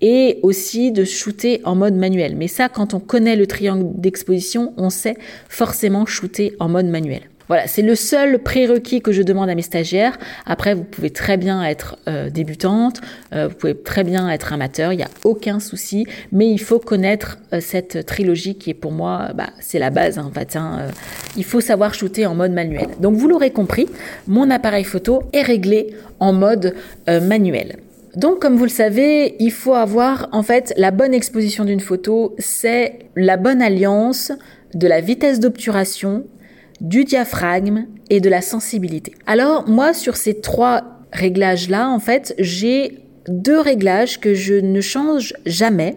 et 0.00 0.38
aussi 0.42 0.92
de 0.92 1.04
shooter 1.04 1.60
en 1.64 1.74
mode 1.74 1.94
manuel. 1.94 2.36
Mais 2.36 2.48
ça, 2.48 2.68
quand 2.68 2.94
on 2.94 3.00
connaît 3.00 3.36
le 3.36 3.46
triangle 3.46 3.86
d'exposition, 3.94 4.72
on 4.76 4.90
sait 4.90 5.16
forcément 5.48 6.06
shooter 6.06 6.54
en 6.58 6.68
mode 6.68 6.86
manuel. 6.86 7.22
Voilà, 7.50 7.66
c'est 7.66 7.82
le 7.82 7.96
seul 7.96 8.38
prérequis 8.38 9.00
que 9.00 9.10
je 9.10 9.22
demande 9.22 9.50
à 9.50 9.56
mes 9.56 9.62
stagiaires. 9.62 10.20
Après, 10.46 10.72
vous 10.72 10.84
pouvez 10.84 11.10
très 11.10 11.36
bien 11.36 11.64
être 11.64 11.98
euh, 12.06 12.30
débutante, 12.30 13.00
euh, 13.32 13.48
vous 13.48 13.56
pouvez 13.56 13.74
très 13.74 14.04
bien 14.04 14.30
être 14.30 14.52
amateur, 14.52 14.92
il 14.92 14.98
n'y 14.98 15.02
a 15.02 15.10
aucun 15.24 15.58
souci, 15.58 16.06
mais 16.30 16.48
il 16.48 16.60
faut 16.60 16.78
connaître 16.78 17.38
euh, 17.52 17.58
cette 17.60 18.06
trilogie 18.06 18.54
qui 18.54 18.70
est 18.70 18.74
pour 18.74 18.92
moi, 18.92 19.30
bah, 19.34 19.48
c'est 19.58 19.80
la 19.80 19.90
base 19.90 20.20
fait. 20.32 20.54
Hein, 20.54 20.90
il 21.36 21.42
faut 21.42 21.60
savoir 21.60 21.92
shooter 21.92 22.24
en 22.24 22.36
mode 22.36 22.52
manuel. 22.52 22.86
Donc 23.00 23.16
vous 23.16 23.26
l'aurez 23.26 23.50
compris, 23.50 23.88
mon 24.28 24.48
appareil 24.48 24.84
photo 24.84 25.24
est 25.32 25.42
réglé 25.42 25.96
en 26.20 26.32
mode 26.32 26.76
manuel. 27.08 27.78
Donc, 28.14 28.38
comme 28.38 28.56
vous 28.58 28.64
le 28.64 28.70
savez, 28.70 29.34
il 29.40 29.50
faut 29.50 29.74
avoir 29.74 30.28
en 30.30 30.44
fait 30.44 30.72
la 30.76 30.92
bonne 30.92 31.14
exposition 31.14 31.64
d'une 31.64 31.80
photo, 31.80 32.36
c'est 32.38 33.00
la 33.16 33.36
bonne 33.36 33.60
alliance 33.60 34.30
de 34.74 34.86
la 34.86 35.00
vitesse 35.00 35.40
d'obturation, 35.40 36.24
du 36.80 37.04
diaphragme 37.04 37.86
et 38.08 38.20
de 38.20 38.28
la 38.28 38.40
sensibilité. 38.40 39.14
Alors 39.26 39.68
moi 39.68 39.92
sur 39.94 40.16
ces 40.16 40.40
trois 40.40 41.00
réglages-là, 41.12 41.88
en 41.88 41.98
fait, 41.98 42.34
j'ai 42.38 42.98
deux 43.28 43.58
réglages 43.58 44.20
que 44.20 44.34
je 44.34 44.54
ne 44.54 44.80
change 44.80 45.34
jamais, 45.46 45.96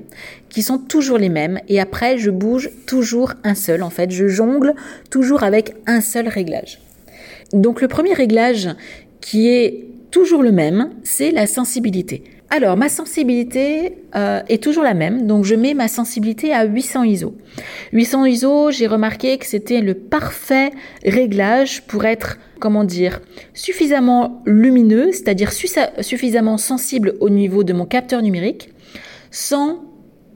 qui 0.50 0.62
sont 0.62 0.78
toujours 0.78 1.18
les 1.18 1.30
mêmes, 1.30 1.60
et 1.68 1.80
après 1.80 2.18
je 2.18 2.30
bouge 2.30 2.70
toujours 2.86 3.34
un 3.44 3.56
seul, 3.56 3.82
en 3.84 3.90
fait, 3.90 4.12
je 4.12 4.28
jongle 4.28 4.74
toujours 5.10 5.44
avec 5.44 5.74
un 5.88 6.02
seul 6.02 6.28
réglage. 6.28 6.80
Donc 7.54 7.82
le 7.82 7.88
premier 7.88 8.14
réglage 8.14 8.70
qui 9.22 9.48
est 9.48 9.86
toujours 10.12 10.44
le 10.44 10.52
même, 10.52 10.90
c'est 11.04 11.32
la 11.32 11.48
sensibilité. 11.48 12.24
Alors, 12.56 12.78
ma 12.78 12.88
sensibilité 12.88 13.98
euh, 14.16 14.42
est 14.48 14.62
toujours 14.62 14.84
la 14.84 14.94
même, 14.94 15.26
donc 15.26 15.44
je 15.44 15.56
mets 15.56 15.74
ma 15.74 15.88
sensibilité 15.88 16.54
à 16.54 16.66
800 16.66 17.04
ISO. 17.04 17.36
800 17.94 18.26
ISO, 18.26 18.70
j'ai 18.70 18.86
remarqué 18.86 19.40
que 19.40 19.48
c'était 19.48 19.82
le 19.82 19.96
parfait 19.96 20.70
réglage 21.04 21.82
pour 21.88 22.06
être, 22.06 22.38
comment 22.60 22.84
dire, 22.84 23.22
suffisamment 23.56 24.44
lumineux, 24.46 25.12
c'est-à-dire 25.14 25.52
suffisamment 25.52 26.60
sensible 26.60 27.16
au 27.22 27.32
niveau 27.32 27.64
de 27.64 27.74
mon 27.74 27.88
capteur 27.88 28.22
numérique, 28.22 28.70
sans 29.32 29.84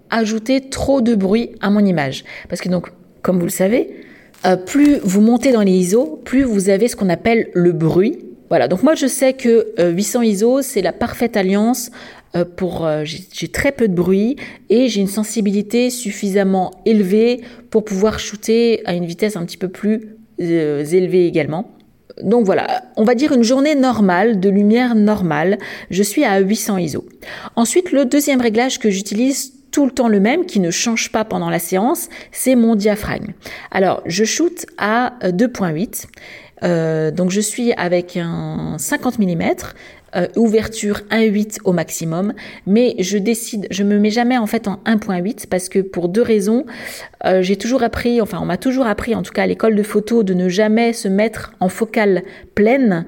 ajouter 0.09 0.71
trop 0.71 1.01
de 1.01 1.13
bruit 1.13 1.51
à 1.61 1.69
mon 1.69 1.85
image. 1.85 2.23
Parce 2.49 2.61
que 2.61 2.69
donc, 2.69 2.87
comme 3.21 3.37
vous 3.37 3.45
le 3.45 3.51
savez, 3.51 3.95
euh, 4.43 4.55
plus 4.55 4.97
vous 5.03 5.21
montez 5.21 5.51
dans 5.51 5.61
les 5.61 5.73
ISO, 5.73 6.19
plus 6.25 6.41
vous 6.41 6.69
avez 6.69 6.87
ce 6.87 6.95
qu'on 6.95 7.09
appelle 7.09 7.51
le 7.53 7.73
bruit 7.73 8.17
voilà, 8.49 8.67
donc 8.67 8.83
moi 8.83 8.95
je 8.95 9.07
sais 9.07 9.33
que 9.33 9.73
800 9.79 10.19
euh, 10.19 10.25
ISO, 10.25 10.61
c'est 10.61 10.81
la 10.81 10.93
parfaite 10.93 11.37
alliance 11.37 11.91
euh, 12.35 12.45
pour... 12.45 12.85
Euh, 12.85 13.03
j'ai 13.05 13.47
très 13.47 13.71
peu 13.71 13.87
de 13.87 13.93
bruit 13.93 14.37
et 14.69 14.87
j'ai 14.87 15.01
une 15.01 15.07
sensibilité 15.07 15.89
suffisamment 15.89 16.71
élevée 16.85 17.41
pour 17.69 17.83
pouvoir 17.83 18.19
shooter 18.19 18.81
à 18.85 18.93
une 18.93 19.05
vitesse 19.05 19.35
un 19.35 19.45
petit 19.45 19.57
peu 19.57 19.67
plus 19.67 20.15
élevée 20.39 21.25
également. 21.25 21.71
Donc 22.21 22.45
voilà, 22.45 22.83
on 22.95 23.03
va 23.03 23.15
dire 23.15 23.31
une 23.31 23.43
journée 23.43 23.75
normale, 23.75 24.39
de 24.39 24.49
lumière 24.49 24.95
normale, 24.95 25.57
je 25.91 26.01
suis 26.01 26.23
à 26.23 26.39
800 26.39 26.77
ISO. 26.77 27.05
Ensuite, 27.55 27.91
le 27.91 28.05
deuxième 28.05 28.41
réglage 28.41 28.79
que 28.79 28.89
j'utilise 28.89 29.53
tout 29.71 29.85
le 29.85 29.91
temps 29.91 30.07
le 30.07 30.19
même, 30.19 30.45
qui 30.45 30.59
ne 30.59 30.71
change 30.71 31.11
pas 31.11 31.25
pendant 31.25 31.49
la 31.49 31.59
séance, 31.59 32.09
c'est 32.31 32.55
mon 32.55 32.75
diaphragme. 32.75 33.33
Alors, 33.69 34.01
je 34.05 34.23
shoot 34.23 34.65
à 34.77 35.13
2.8 35.23 36.05
euh, 36.63 37.11
donc 37.11 37.31
je 37.31 37.41
suis 37.41 37.73
avec 37.73 38.17
un 38.17 38.75
50 38.77 39.19
mm, 39.19 39.41
euh, 40.15 40.27
ouverture 40.35 41.01
1.8 41.11 41.59
au 41.65 41.73
maximum, 41.73 42.33
mais 42.65 42.95
je 42.99 43.17
décide, 43.17 43.67
je 43.71 43.83
me 43.83 43.99
mets 43.99 44.09
jamais 44.09 44.37
en 44.37 44.47
fait 44.47 44.67
en 44.67 44.79
1.8 44.85 45.47
parce 45.47 45.69
que 45.69 45.79
pour 45.79 46.09
deux 46.09 46.21
raisons, 46.21 46.65
euh, 47.25 47.41
j'ai 47.41 47.57
toujours 47.57 47.83
appris, 47.83 48.21
enfin 48.21 48.39
on 48.41 48.45
m'a 48.45 48.57
toujours 48.57 48.87
appris 48.87 49.15
en 49.15 49.21
tout 49.21 49.33
cas 49.33 49.43
à 49.43 49.47
l'école 49.47 49.75
de 49.75 49.83
photo 49.83 50.23
de 50.23 50.33
ne 50.33 50.49
jamais 50.49 50.93
se 50.93 51.07
mettre 51.07 51.53
en 51.59 51.69
focale 51.69 52.23
pleine, 52.55 53.05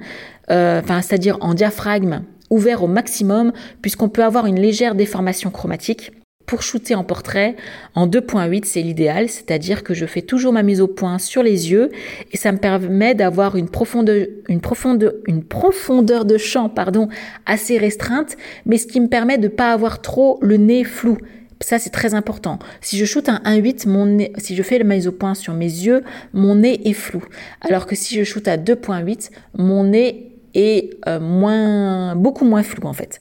enfin 0.48 1.00
c'est-à-dire 1.00 1.38
en 1.40 1.54
diaphragme 1.54 2.22
ouvert 2.50 2.82
au 2.82 2.88
maximum 2.88 3.52
puisqu'on 3.82 4.08
peut 4.08 4.24
avoir 4.24 4.46
une 4.46 4.58
légère 4.58 4.96
déformation 4.96 5.50
chromatique 5.50 6.10
pour 6.50 6.62
shooter 6.64 6.96
en 6.96 7.04
portrait, 7.04 7.54
en 7.94 8.08
2.8, 8.08 8.64
c'est 8.64 8.82
l'idéal, 8.82 9.28
c'est-à-dire 9.28 9.84
que 9.84 9.94
je 9.94 10.04
fais 10.04 10.20
toujours 10.20 10.52
ma 10.52 10.64
mise 10.64 10.80
au 10.80 10.88
point 10.88 11.20
sur 11.20 11.44
les 11.44 11.70
yeux 11.70 11.90
et 12.32 12.36
ça 12.36 12.50
me 12.50 12.58
permet 12.58 13.14
d'avoir 13.14 13.54
une 13.54 13.68
profondeur, 13.68 14.26
une 14.48 14.60
profondeur, 14.60 15.12
une 15.28 15.44
profondeur 15.44 16.24
de 16.24 16.38
champ, 16.38 16.68
pardon, 16.68 17.08
assez 17.46 17.78
restreinte, 17.78 18.36
mais 18.66 18.78
ce 18.78 18.88
qui 18.88 18.98
me 18.98 19.06
permet 19.06 19.38
de 19.38 19.46
pas 19.46 19.70
avoir 19.70 20.02
trop 20.02 20.40
le 20.42 20.56
nez 20.56 20.82
flou. 20.82 21.18
Ça, 21.60 21.78
c'est 21.78 21.90
très 21.90 22.14
important. 22.14 22.58
Si 22.80 22.98
je 22.98 23.04
shoot 23.04 23.28
un 23.28 23.40
1.8, 23.44 23.88
mon 23.88 24.18
si 24.38 24.56
je 24.56 24.62
fais 24.64 24.78
la 24.78 24.84
mise 24.84 25.06
au 25.06 25.12
point 25.12 25.36
sur 25.36 25.54
mes 25.54 25.66
yeux, 25.66 26.02
mon 26.32 26.56
nez 26.56 26.80
est 26.88 26.94
flou. 26.94 27.22
Alors 27.60 27.86
que 27.86 27.94
si 27.94 28.18
je 28.18 28.24
shoot 28.24 28.48
à 28.48 28.56
2.8, 28.56 29.30
mon 29.56 29.84
nez 29.84 30.32
est 30.54 30.98
euh, 31.06 31.20
moins, 31.20 32.16
beaucoup 32.16 32.44
moins 32.44 32.64
flou 32.64 32.88
en 32.88 32.92
fait. 32.92 33.20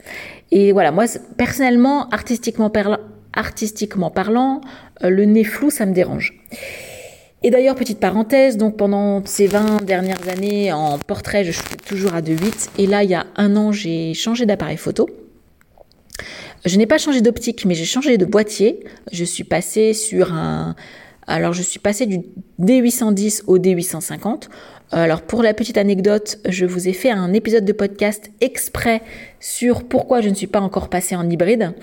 Et 0.49 0.71
voilà, 0.71 0.91
moi 0.91 1.05
personnellement, 1.37 2.09
artistiquement 2.09 2.71
parlant, 2.71 2.97
artistiquement 3.33 4.11
parlant, 4.11 4.61
euh, 5.03 5.09
le 5.09 5.25
nez 5.25 5.43
flou, 5.43 5.69
ça 5.69 5.85
me 5.85 5.93
dérange. 5.93 6.39
Et 7.41 7.51
d'ailleurs, 7.51 7.75
petite 7.75 7.99
parenthèse, 7.99 8.57
donc 8.57 8.75
pendant 8.75 9.23
ces 9.25 9.47
20 9.47 9.83
dernières 9.85 10.27
années 10.27 10.73
en 10.73 10.99
portrait, 10.99 11.45
je 11.45 11.51
suis 11.51 11.77
toujours 11.87 12.13
à 12.13 12.21
2.8. 12.21 12.69
Et 12.77 12.85
là, 12.85 13.03
il 13.03 13.09
y 13.09 13.15
a 13.15 13.25
un 13.37 13.55
an, 13.55 13.71
j'ai 13.71 14.13
changé 14.13 14.45
d'appareil 14.45 14.77
photo. 14.77 15.09
Je 16.65 16.75
n'ai 16.77 16.85
pas 16.85 16.97
changé 16.97 17.21
d'optique, 17.21 17.65
mais 17.65 17.75
j'ai 17.75 17.85
changé 17.85 18.17
de 18.17 18.25
boîtier. 18.25 18.83
Je 19.13 19.23
suis 19.23 19.45
passée 19.45 19.93
sur 19.93 20.33
un... 20.33 20.75
Alors, 21.27 21.53
je 21.53 21.61
suis 21.61 21.79
passée 21.79 22.07
du 22.07 22.21
D810 22.59 23.43
au 23.47 23.57
D850. 23.57 24.49
Alors, 24.91 25.21
pour 25.21 25.43
la 25.43 25.53
petite 25.53 25.77
anecdote, 25.77 26.39
je 26.49 26.65
vous 26.65 26.89
ai 26.89 26.93
fait 26.93 27.11
un 27.11 27.31
épisode 27.31 27.63
de 27.63 27.71
podcast 27.71 28.31
exprès 28.41 29.01
sur 29.39 29.87
pourquoi 29.87 30.19
je 30.19 30.29
ne 30.29 30.33
suis 30.33 30.47
pas 30.47 30.59
encore 30.59 30.89
passée 30.89 31.15
en 31.15 31.29
hybride. 31.29 31.75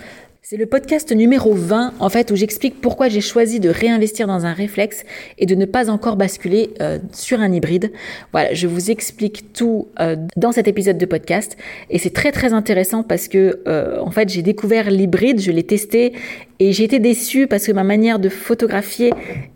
C'est 0.48 0.56
le 0.56 0.66
podcast 0.66 1.10
numéro 1.10 1.54
20, 1.54 1.94
en 1.98 2.08
fait, 2.08 2.30
où 2.30 2.36
j'explique 2.36 2.80
pourquoi 2.80 3.08
j'ai 3.08 3.20
choisi 3.20 3.58
de 3.58 3.68
réinvestir 3.68 4.28
dans 4.28 4.46
un 4.46 4.52
réflexe 4.52 5.02
et 5.38 5.46
de 5.46 5.56
ne 5.56 5.64
pas 5.64 5.90
encore 5.90 6.14
basculer 6.14 6.70
euh, 6.80 7.00
sur 7.12 7.40
un 7.40 7.52
hybride. 7.52 7.90
Voilà, 8.30 8.54
je 8.54 8.68
vous 8.68 8.92
explique 8.92 9.52
tout 9.52 9.88
euh, 9.98 10.14
dans 10.36 10.52
cet 10.52 10.68
épisode 10.68 10.98
de 10.98 11.06
podcast 11.06 11.56
et 11.90 11.98
c'est 11.98 12.12
très 12.12 12.30
très 12.30 12.52
intéressant 12.52 13.02
parce 13.02 13.26
que, 13.26 13.60
euh, 13.66 13.98
en 13.98 14.12
fait, 14.12 14.28
j'ai 14.28 14.42
découvert 14.42 14.88
l'hybride, 14.88 15.40
je 15.40 15.50
l'ai 15.50 15.64
testé 15.64 16.12
et 16.60 16.72
j'ai 16.72 16.84
été 16.84 17.00
déçue 17.00 17.48
parce 17.48 17.66
que 17.66 17.72
ma 17.72 17.82
manière 17.82 18.20
de 18.20 18.28
photographier 18.28 19.10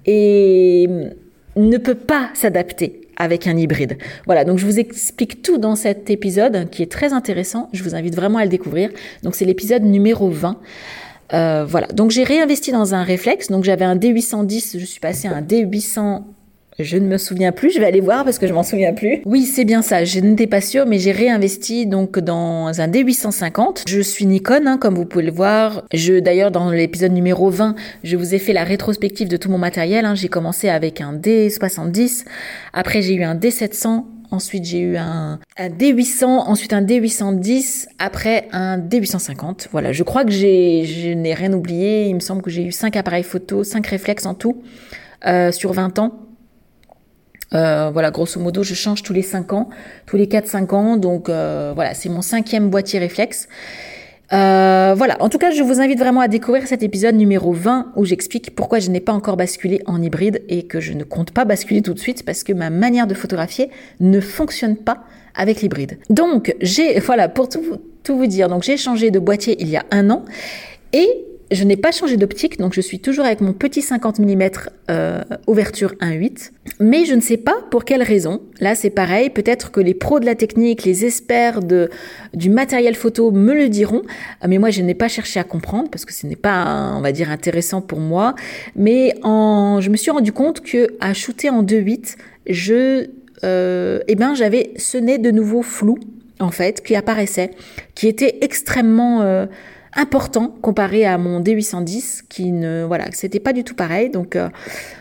ne 0.09 1.77
peut 1.79 1.95
pas 1.95 2.31
s'adapter 2.35 3.00
avec 3.21 3.47
un 3.47 3.57
hybride. 3.57 3.99
Voilà, 4.25 4.45
donc 4.45 4.59
je 4.59 4.65
vous 4.65 4.81
explique 4.81 5.43
tout 5.43 5.59
dans 5.59 5.77
cet 5.77 6.09
épisode 6.09 6.71
qui 6.71 6.83
est 6.83 6.91
très 6.91 7.13
intéressant. 7.13 7.69
Je 7.73 7.85
vous 7.85 7.95
invite 7.95 8.17
vraiment 8.17 8.39
à 8.39 8.45
le 8.45 8.51
découvrir. 8.51 8.91
Donc 9.23 9.35
c'est 9.35 9.45
l'épisode 9.45 9.83
numéro 9.83 10.31
20. 10.31 10.59
Euh, 11.33 11.65
voilà, 11.69 11.87
donc 11.89 12.11
j'ai 12.11 12.25
réinvesti 12.25 12.73
dans 12.73 12.95
un 12.95 13.03
réflexe. 13.03 13.49
Donc 13.49 13.63
j'avais 13.63 13.85
un 13.85 13.95
D810, 13.95 14.79
je 14.79 14.85
suis 14.87 15.01
passé 15.01 15.29
à 15.29 15.37
un 15.37 15.43
D800 15.43 16.23
je 16.83 16.97
ne 16.97 17.07
me 17.07 17.19
souviens 17.19 17.53
plus, 17.53 17.71
je 17.71 17.81
vais 17.81 17.87
aller 17.87 18.01
voir 18.01 18.25
parce 18.25 18.39
que 18.39 18.47
je 18.47 18.53
m'en 18.53 18.63
souviens 18.63 18.93
plus. 18.93 19.23
Oui, 19.25 19.45
c'est 19.45 19.65
bien 19.65 19.83
ça, 19.83 20.05
je 20.05 20.21
n'étais 20.21 20.47
pas 20.47 20.61
sûre, 20.61 20.87
mais 20.87 20.99
j'ai 20.99 21.13
réinvesti 21.13 21.87
donc 21.87 22.19
dans 22.19 22.81
un 22.81 22.89
D850. 22.89 23.83
Je 23.89 24.01
suis 24.01 24.27
Nikon, 24.27 24.67
hein, 24.67 24.79
comme 24.79 24.95
vous 24.95 25.07
pouvez 25.07 25.25
le 25.25 25.33
voir. 25.33 25.85
Je, 25.93 26.21
d'ailleurs, 26.21 26.51
dans 26.51 26.71
l'épisode 26.71 27.13
numéro 27.13 27.51
20, 27.51 27.75
je 28.05 28.17
vous 28.17 28.35
ai 28.35 28.39
fait 28.39 28.53
la 28.53 28.65
rétrospective 28.65 29.29
de 29.29 29.37
tout 29.37 29.51
mon 29.51 29.59
matériel. 29.59 30.05
Hein. 30.05 30.15
J'ai 30.15 30.29
commencé 30.29 30.69
avec 30.69 31.01
un 31.01 31.15
D70, 31.15 32.25
après 32.73 33.03
j'ai 33.03 33.15
eu 33.15 33.25
un 33.25 33.35
D700, 33.35 34.05
Ensuite, 34.33 34.65
j'ai 34.65 34.79
eu 34.79 34.97
un, 34.97 35.41
un, 35.59 35.69
D800, 35.69 36.25
ensuite 36.25 36.73
un 36.73 36.83
D810, 36.83 37.89
après 37.99 38.47
un 38.53 38.79
D850. 38.79 39.67
Voilà, 39.73 39.93
je 39.93 40.05
crois 40.05 40.25
que 40.25 40.31
je 40.31 41.13
n'ai 41.15 41.35
rien 41.35 41.53
oublié. 41.53 42.07
Il 42.07 42.15
me 42.15 42.21
semble 42.21 42.41
que 42.41 42.51
j'ai 42.51 42.63
eu 42.63 42.71
5 42.71 42.95
appareils 42.97 43.25
photo, 43.25 43.65
5 43.65 43.85
réflexes 43.89 44.27
en 44.27 44.35
tout, 44.35 44.63
euh, 45.27 45.51
sur 45.51 45.73
20 45.73 45.99
ans. 45.99 46.30
Euh, 47.55 47.91
voilà, 47.93 48.11
grosso 48.11 48.41
modo, 48.41 48.63
je 48.63 48.75
change 48.75 49.03
tous 49.03 49.13
les 49.13 49.23
5 49.23 49.53
ans, 49.53 49.69
tous 50.07 50.17
les 50.17 50.27
4-5 50.27 50.75
ans. 50.75 50.97
Donc 50.97 51.29
euh, 51.29 51.73
voilà, 51.75 51.95
c'est 51.95 52.09
mon 52.09 52.23
cinquième 52.23 52.71
boîtier 52.71 52.99
réflexe. 52.99 53.49
Euh, 54.33 54.95
voilà, 54.97 55.17
en 55.21 55.29
tout 55.29 55.39
cas, 55.39 55.51
je 55.51 55.63
vous 55.63 55.81
invite 55.81 55.99
vraiment 55.99 56.21
à 56.21 56.29
découvrir 56.29 56.69
cet 56.69 56.85
épisode 56.85 57.17
numéro 57.17 57.53
20 57.53 57.93
où 57.97 58.05
j'explique 58.05 58.55
pourquoi 58.55 58.79
je 58.79 58.89
n'ai 58.89 59.01
pas 59.01 59.13
encore 59.13 59.37
basculé 59.37 59.83
en 59.87 60.01
hybride 60.01 60.43
et 60.49 60.63
que 60.63 60.79
je 60.79 60.93
ne 60.93 61.03
compte 61.03 61.33
pas 61.33 61.45
basculer 61.45 61.83
tout 61.83 61.95
de 61.95 61.99
suite 61.99 62.25
parce 62.25 62.45
que 62.45 62.53
ma 62.53 62.71
manière 62.71 63.09
de 63.09 63.15
photographier 63.15 63.71
ne 63.99 64.21
fonctionne 64.21 64.77
pas 64.77 64.99
avec 65.35 65.63
l'hybride. 65.63 65.99
Donc, 66.11 66.55
j'ai, 66.61 67.01
voilà, 67.01 67.29
pour 67.29 67.49
tout, 67.49 67.63
tout 68.05 68.17
vous 68.17 68.29
dire, 68.29 68.49
donc 68.49 68.63
j'ai 68.63 68.77
changé 68.77 69.11
de 69.11 69.19
boîtier 69.19 69.57
il 69.59 69.69
y 69.69 69.77
a 69.77 69.85
un 69.91 70.11
an 70.11 70.25
et 70.93 71.09
je 71.51 71.65
n'ai 71.65 71.77
pas 71.77 71.91
changé 71.91 72.17
d'optique, 72.17 72.59
donc 72.59 72.75
je 72.75 72.81
suis 72.81 73.01
toujours 73.01 73.25
avec 73.25 73.41
mon 73.41 73.53
petit 73.53 73.83
50 73.83 74.21
mm 74.21 74.51
euh, 74.91 75.23
ouverture 75.49 75.95
1.8. 76.01 76.53
Mais 76.79 77.05
je 77.05 77.15
ne 77.15 77.21
sais 77.21 77.37
pas 77.37 77.57
pour 77.71 77.85
quelle 77.85 78.03
raison. 78.03 78.43
Là, 78.61 78.75
c'est 78.75 78.91
pareil. 78.91 79.31
Peut-être 79.31 79.73
que 79.73 79.81
les 79.81 79.95
pros 79.95 80.21
de 80.21 80.27
la 80.27 80.37
technique, 80.37 80.85
les 80.85 81.05
experts 81.05 81.61
de, 81.63 81.91
du 82.35 82.51
matériel 82.51 82.95
photo 82.95 83.33
me 83.33 83.53
le 83.53 83.69
diront. 83.69 84.03
Mais 84.47 84.59
moi, 84.59 84.71
je 84.71 84.81
n'ai 84.83 84.95
pas 84.95 85.09
cherché 85.09 85.41
à 85.41 85.45
comprendre 85.45 85.91
parce 85.91 86.05
que 86.05 86.13
ce 86.13 86.27
n'est 86.27 86.37
pas, 86.37 86.95
on 86.97 87.01
va 87.01 87.11
dire, 87.11 87.31
intéressant 87.31 87.81
pour 87.81 87.99
moi. 87.99 88.37
Mais 88.77 89.15
en, 89.23 89.81
je 89.81 89.91
me 89.91 89.97
suis 89.97 90.13
rendu 90.13 90.33
compte 90.33 90.61
que 90.61 90.97
à 91.01 91.15
shooter 91.15 91.51
en 91.51 91.65
2.8, 91.65 92.17
je, 92.49 93.09
euh, 93.43 94.01
eh 94.07 94.15
ben, 94.15 94.35
j'avais 94.35 94.73
ce 94.77 94.99
nez 94.99 95.19
de 95.19 95.31
nouveau 95.33 95.63
flou 95.63 95.99
en 96.39 96.51
fait 96.51 96.83
qui 96.83 96.97
apparaissait, 96.97 97.51
qui 97.95 98.09
était 98.09 98.39
extrêmement 98.41 99.23
euh, 99.23 99.47
important 99.95 100.55
comparé 100.63 101.05
à 101.05 101.19
mon 101.19 101.41
D810 101.41 102.23
qui 102.29 102.53
ne 102.53 102.85
voilà 102.85 103.07
c'était 103.13 103.41
pas 103.41 103.53
du 103.53 103.65
tout 103.65 103.75
pareil. 103.75 104.11
Donc 104.11 104.37
euh, 104.37 104.49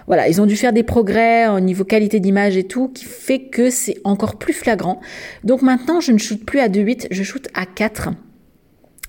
voilà 0.07 0.27
ils 0.27 0.41
ont 0.41 0.45
dû 0.45 0.55
faire 0.55 0.73
des 0.73 0.83
progrès 0.83 1.47
au 1.47 1.59
niveau 1.59 1.83
qualité 1.83 2.19
d'image 2.19 2.57
et 2.57 2.63
tout 2.63 2.89
qui 2.89 3.05
fait 3.05 3.39
que 3.39 3.69
c'est 3.69 3.97
encore 4.03 4.37
plus 4.37 4.53
flagrant. 4.53 4.99
Donc 5.43 5.61
maintenant 5.61 5.99
je 5.99 6.11
ne 6.11 6.17
shoote 6.17 6.43
plus 6.43 6.59
à 6.59 6.67
2.8 6.67 7.07
je 7.11 7.23
shoot 7.23 7.47
à 7.53 7.65
4 7.65 8.09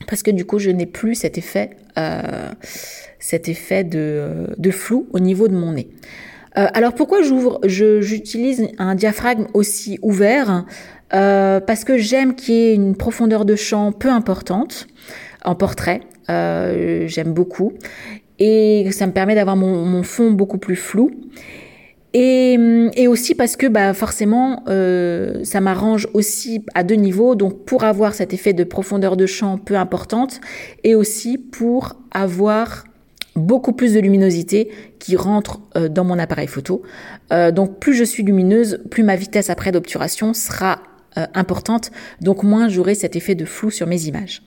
parce 0.06 0.22
que 0.22 0.30
du 0.30 0.44
coup 0.44 0.58
je 0.58 0.70
n'ai 0.70 0.86
plus 0.86 1.14
cet 1.14 1.38
effet 1.38 1.70
euh, 1.98 2.50
cet 3.18 3.48
effet 3.48 3.84
de, 3.84 4.46
de, 4.56 4.70
flou 4.70 5.08
au 5.12 5.18
niveau 5.18 5.48
de 5.48 5.54
mon 5.54 5.72
nez. 5.72 5.88
Euh, 6.56 6.66
alors 6.72 6.94
pourquoi 6.94 7.22
j'ouvre 7.22 7.60
j'utilise 7.64 8.68
un 8.78 8.94
diaphragme 8.94 9.46
aussi 9.54 9.98
ouvert? 10.02 10.64
Parce 11.10 11.82
que 11.82 11.98
j'aime 11.98 12.36
qu'il 12.36 12.54
y 12.54 12.58
ait 12.68 12.74
une 12.74 12.94
profondeur 12.94 13.44
de 13.44 13.56
champ 13.56 13.90
peu 13.90 14.08
importante 14.08 14.86
en 15.44 15.54
portrait. 15.54 16.00
Euh, 16.28 17.06
j'aime 17.06 17.32
beaucoup. 17.32 17.72
Et 18.38 18.88
ça 18.92 19.06
me 19.06 19.12
permet 19.12 19.34
d'avoir 19.34 19.56
mon, 19.56 20.02
fond 20.02 20.30
beaucoup 20.30 20.58
plus 20.58 20.76
flou. 20.76 21.10
Et, 22.12 23.06
aussi 23.06 23.34
parce 23.34 23.56
que 23.56 23.66
bah, 23.66 23.92
forcément, 23.92 24.64
euh, 24.68 25.44
ça 25.44 25.60
m'arrange 25.60 26.08
aussi 26.14 26.64
à 26.74 26.82
deux 26.82 26.94
niveaux. 26.94 27.34
Donc 27.34 27.64
pour 27.64 27.84
avoir 27.84 28.14
cet 28.14 28.32
effet 28.32 28.52
de 28.52 28.64
profondeur 28.64 29.16
de 29.16 29.26
champ 29.26 29.58
peu 29.58 29.76
importante 29.76 30.40
et 30.84 30.94
aussi 30.94 31.38
pour 31.38 31.96
avoir 32.12 32.84
beaucoup 33.36 33.72
plus 33.72 33.94
de 33.94 34.00
luminosité 34.00 34.70
qui 34.98 35.16
rentre 35.16 35.60
euh, 35.76 35.88
dans 35.88 36.04
mon 36.04 36.18
appareil 36.18 36.48
photo. 36.48 36.82
donc 37.52 37.78
plus 37.78 37.94
je 37.94 38.04
suis 38.04 38.22
lumineuse, 38.22 38.82
plus 38.90 39.02
ma 39.02 39.16
vitesse 39.16 39.50
après 39.50 39.70
d'obturation 39.72 40.34
sera 40.34 40.82
importante, 41.34 41.90
donc 42.20 42.44
moins 42.44 42.68
j'aurai 42.68 42.94
cet 42.94 43.16
effet 43.16 43.34
de 43.34 43.44
flou 43.44 43.70
sur 43.70 43.86
mes 43.86 44.04
images. 44.06 44.42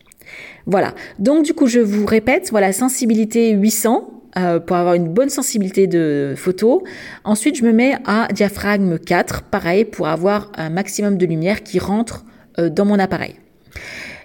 Voilà. 0.65 0.93
Donc 1.19 1.45
du 1.45 1.53
coup, 1.53 1.67
je 1.67 1.79
vous 1.79 2.05
répète, 2.05 2.49
voilà, 2.51 2.73
sensibilité 2.73 3.51
800 3.51 4.13
euh, 4.35 4.59
pour 4.59 4.75
avoir 4.75 4.95
une 4.95 5.09
bonne 5.09 5.29
sensibilité 5.29 5.85
de 5.85 6.33
photo. 6.35 6.83
Ensuite, 7.23 7.55
je 7.55 7.63
me 7.63 7.71
mets 7.71 7.97
à 8.05 8.27
diaphragme 8.33 8.97
4, 8.97 9.43
pareil, 9.43 9.85
pour 9.85 10.07
avoir 10.07 10.51
un 10.55 10.71
maximum 10.71 11.17
de 11.17 11.25
lumière 11.27 11.61
qui 11.61 11.77
rentre 11.77 12.25
euh, 12.57 12.69
dans 12.69 12.85
mon 12.85 12.97
appareil. 12.97 13.35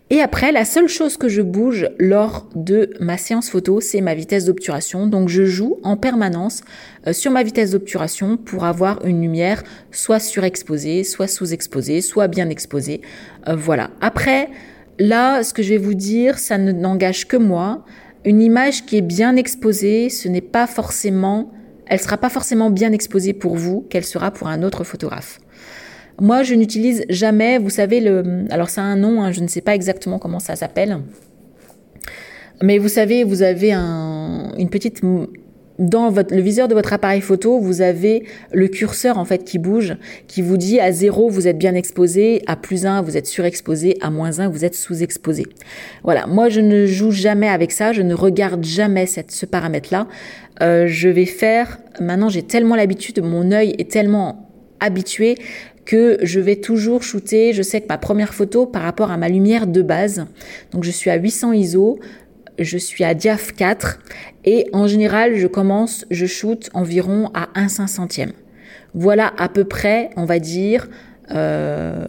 Et 0.08 0.22
après, 0.22 0.50
la 0.50 0.64
seule 0.64 0.88
chose 0.88 1.18
que 1.18 1.28
je 1.28 1.42
bouge 1.42 1.90
lors 1.98 2.48
de 2.54 2.94
ma 3.00 3.18
séance 3.18 3.50
photo, 3.50 3.82
c'est 3.82 4.00
ma 4.00 4.14
vitesse 4.14 4.46
d'obturation. 4.46 5.06
Donc 5.06 5.28
je 5.28 5.44
joue 5.44 5.78
en 5.82 5.98
permanence 5.98 6.62
euh, 7.06 7.12
sur 7.12 7.30
ma 7.30 7.42
vitesse 7.42 7.72
d'obturation 7.72 8.38
pour 8.38 8.64
avoir 8.64 9.04
une 9.04 9.20
lumière 9.20 9.62
soit 9.90 10.20
surexposée, 10.20 11.04
soit 11.04 11.28
sous-exposée, 11.28 12.00
soit 12.00 12.28
bien 12.28 12.48
exposée. 12.48 13.02
voilà. 13.46 13.90
Après, 14.00 14.48
Là, 14.98 15.42
ce 15.44 15.52
que 15.54 15.62
je 15.62 15.70
vais 15.70 15.78
vous 15.78 15.94
dire, 15.94 16.38
ça 16.38 16.58
ne 16.58 16.72
n'engage 16.72 17.26
que 17.28 17.36
moi. 17.36 17.84
Une 18.24 18.42
image 18.42 18.84
qui 18.84 18.96
est 18.96 19.02
bien 19.02 19.36
exposée, 19.36 20.08
ce 20.08 20.28
n'est 20.28 20.40
pas 20.40 20.66
forcément, 20.66 21.52
elle 21.86 22.00
sera 22.00 22.16
pas 22.16 22.28
forcément 22.28 22.70
bien 22.70 22.92
exposée 22.92 23.32
pour 23.32 23.54
vous 23.56 23.86
qu'elle 23.88 24.04
sera 24.04 24.32
pour 24.32 24.48
un 24.48 24.62
autre 24.62 24.84
photographe. 24.84 25.38
Moi, 26.20 26.42
je 26.42 26.54
n'utilise 26.54 27.04
jamais, 27.08 27.58
vous 27.58 27.70
savez, 27.70 28.00
le, 28.00 28.44
alors 28.50 28.70
ça 28.70 28.82
a 28.82 28.84
un 28.84 28.96
nom, 28.96 29.22
hein, 29.22 29.30
je 29.30 29.40
ne 29.40 29.46
sais 29.46 29.60
pas 29.60 29.74
exactement 29.74 30.18
comment 30.18 30.40
ça 30.40 30.56
s'appelle. 30.56 30.98
Mais 32.60 32.78
vous 32.78 32.88
savez, 32.88 33.22
vous 33.22 33.42
avez 33.42 33.72
un, 33.72 34.52
une 34.58 34.68
petite 34.68 35.04
dans 35.78 36.10
le 36.10 36.40
viseur 36.40 36.66
de 36.66 36.74
votre 36.74 36.92
appareil 36.92 37.20
photo, 37.20 37.58
vous 37.60 37.82
avez 37.82 38.24
le 38.52 38.66
curseur 38.68 39.16
en 39.16 39.24
fait 39.24 39.44
qui 39.44 39.58
bouge, 39.58 39.96
qui 40.26 40.42
vous 40.42 40.56
dit 40.56 40.80
à 40.80 40.90
0 40.90 41.28
vous 41.28 41.46
êtes 41.46 41.58
bien 41.58 41.74
exposé, 41.74 42.42
à 42.46 42.56
plus 42.56 42.84
1 42.84 43.02
vous 43.02 43.16
êtes 43.16 43.26
surexposé, 43.26 43.96
à 44.00 44.10
moins 44.10 44.40
1 44.40 44.48
vous 44.48 44.64
êtes 44.64 44.74
sous-exposé. 44.74 45.46
Voilà, 46.02 46.26
moi 46.26 46.48
je 46.48 46.60
ne 46.60 46.86
joue 46.86 47.12
jamais 47.12 47.48
avec 47.48 47.70
ça, 47.70 47.92
je 47.92 48.02
ne 48.02 48.14
regarde 48.14 48.64
jamais 48.64 49.06
ce 49.06 49.46
paramètre-là. 49.46 50.08
Euh, 50.60 50.86
je 50.88 51.08
vais 51.08 51.26
faire, 51.26 51.78
maintenant 52.00 52.28
j'ai 52.28 52.42
tellement 52.42 52.74
l'habitude, 52.74 53.22
mon 53.22 53.52
œil 53.52 53.74
est 53.78 53.90
tellement 53.90 54.50
habitué 54.80 55.36
que 55.84 56.18
je 56.22 56.40
vais 56.40 56.56
toujours 56.56 57.02
shooter, 57.02 57.52
je 57.52 57.62
sais 57.62 57.80
que 57.80 57.86
ma 57.88 57.98
première 57.98 58.34
photo 58.34 58.66
par 58.66 58.82
rapport 58.82 59.10
à 59.10 59.16
ma 59.16 59.28
lumière 59.28 59.66
de 59.66 59.80
base, 59.80 60.26
donc 60.72 60.84
je 60.84 60.90
suis 60.90 61.08
à 61.08 61.16
800 61.16 61.52
ISO, 61.52 61.98
je 62.58 62.78
suis 62.78 63.04
à 63.04 63.14
diaph 63.14 63.52
4 63.54 63.98
et 64.44 64.68
en 64.72 64.86
général, 64.86 65.36
je 65.36 65.46
commence, 65.46 66.04
je 66.10 66.26
shoot 66.26 66.70
environ 66.74 67.30
à 67.34 67.48
1 67.54 67.66
500e. 67.66 68.30
Voilà 68.94 69.32
à 69.38 69.48
peu 69.48 69.64
près, 69.64 70.10
on 70.16 70.24
va 70.24 70.38
dire, 70.38 70.88
euh, 71.30 72.06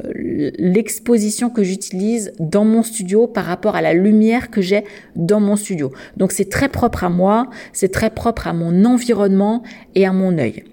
l'exposition 0.57 1.49
que 1.49 1.61
j'utilise 1.61 2.31
dans 2.39 2.63
mon 2.63 2.83
studio 2.83 3.27
par 3.27 3.45
rapport 3.45 3.75
à 3.75 3.81
la 3.81 3.93
lumière 3.93 4.49
que 4.49 4.61
j'ai 4.61 4.85
dans 5.15 5.41
mon 5.41 5.57
studio. 5.57 5.91
Donc 6.15 6.31
c'est 6.31 6.49
très 6.49 6.69
propre 6.69 7.03
à 7.03 7.09
moi, 7.09 7.49
c'est 7.73 7.91
très 7.91 8.09
propre 8.09 8.47
à 8.47 8.53
mon 8.53 8.85
environnement 8.85 9.63
et 9.95 10.05
à 10.05 10.13
mon 10.13 10.37
œil. 10.37 10.63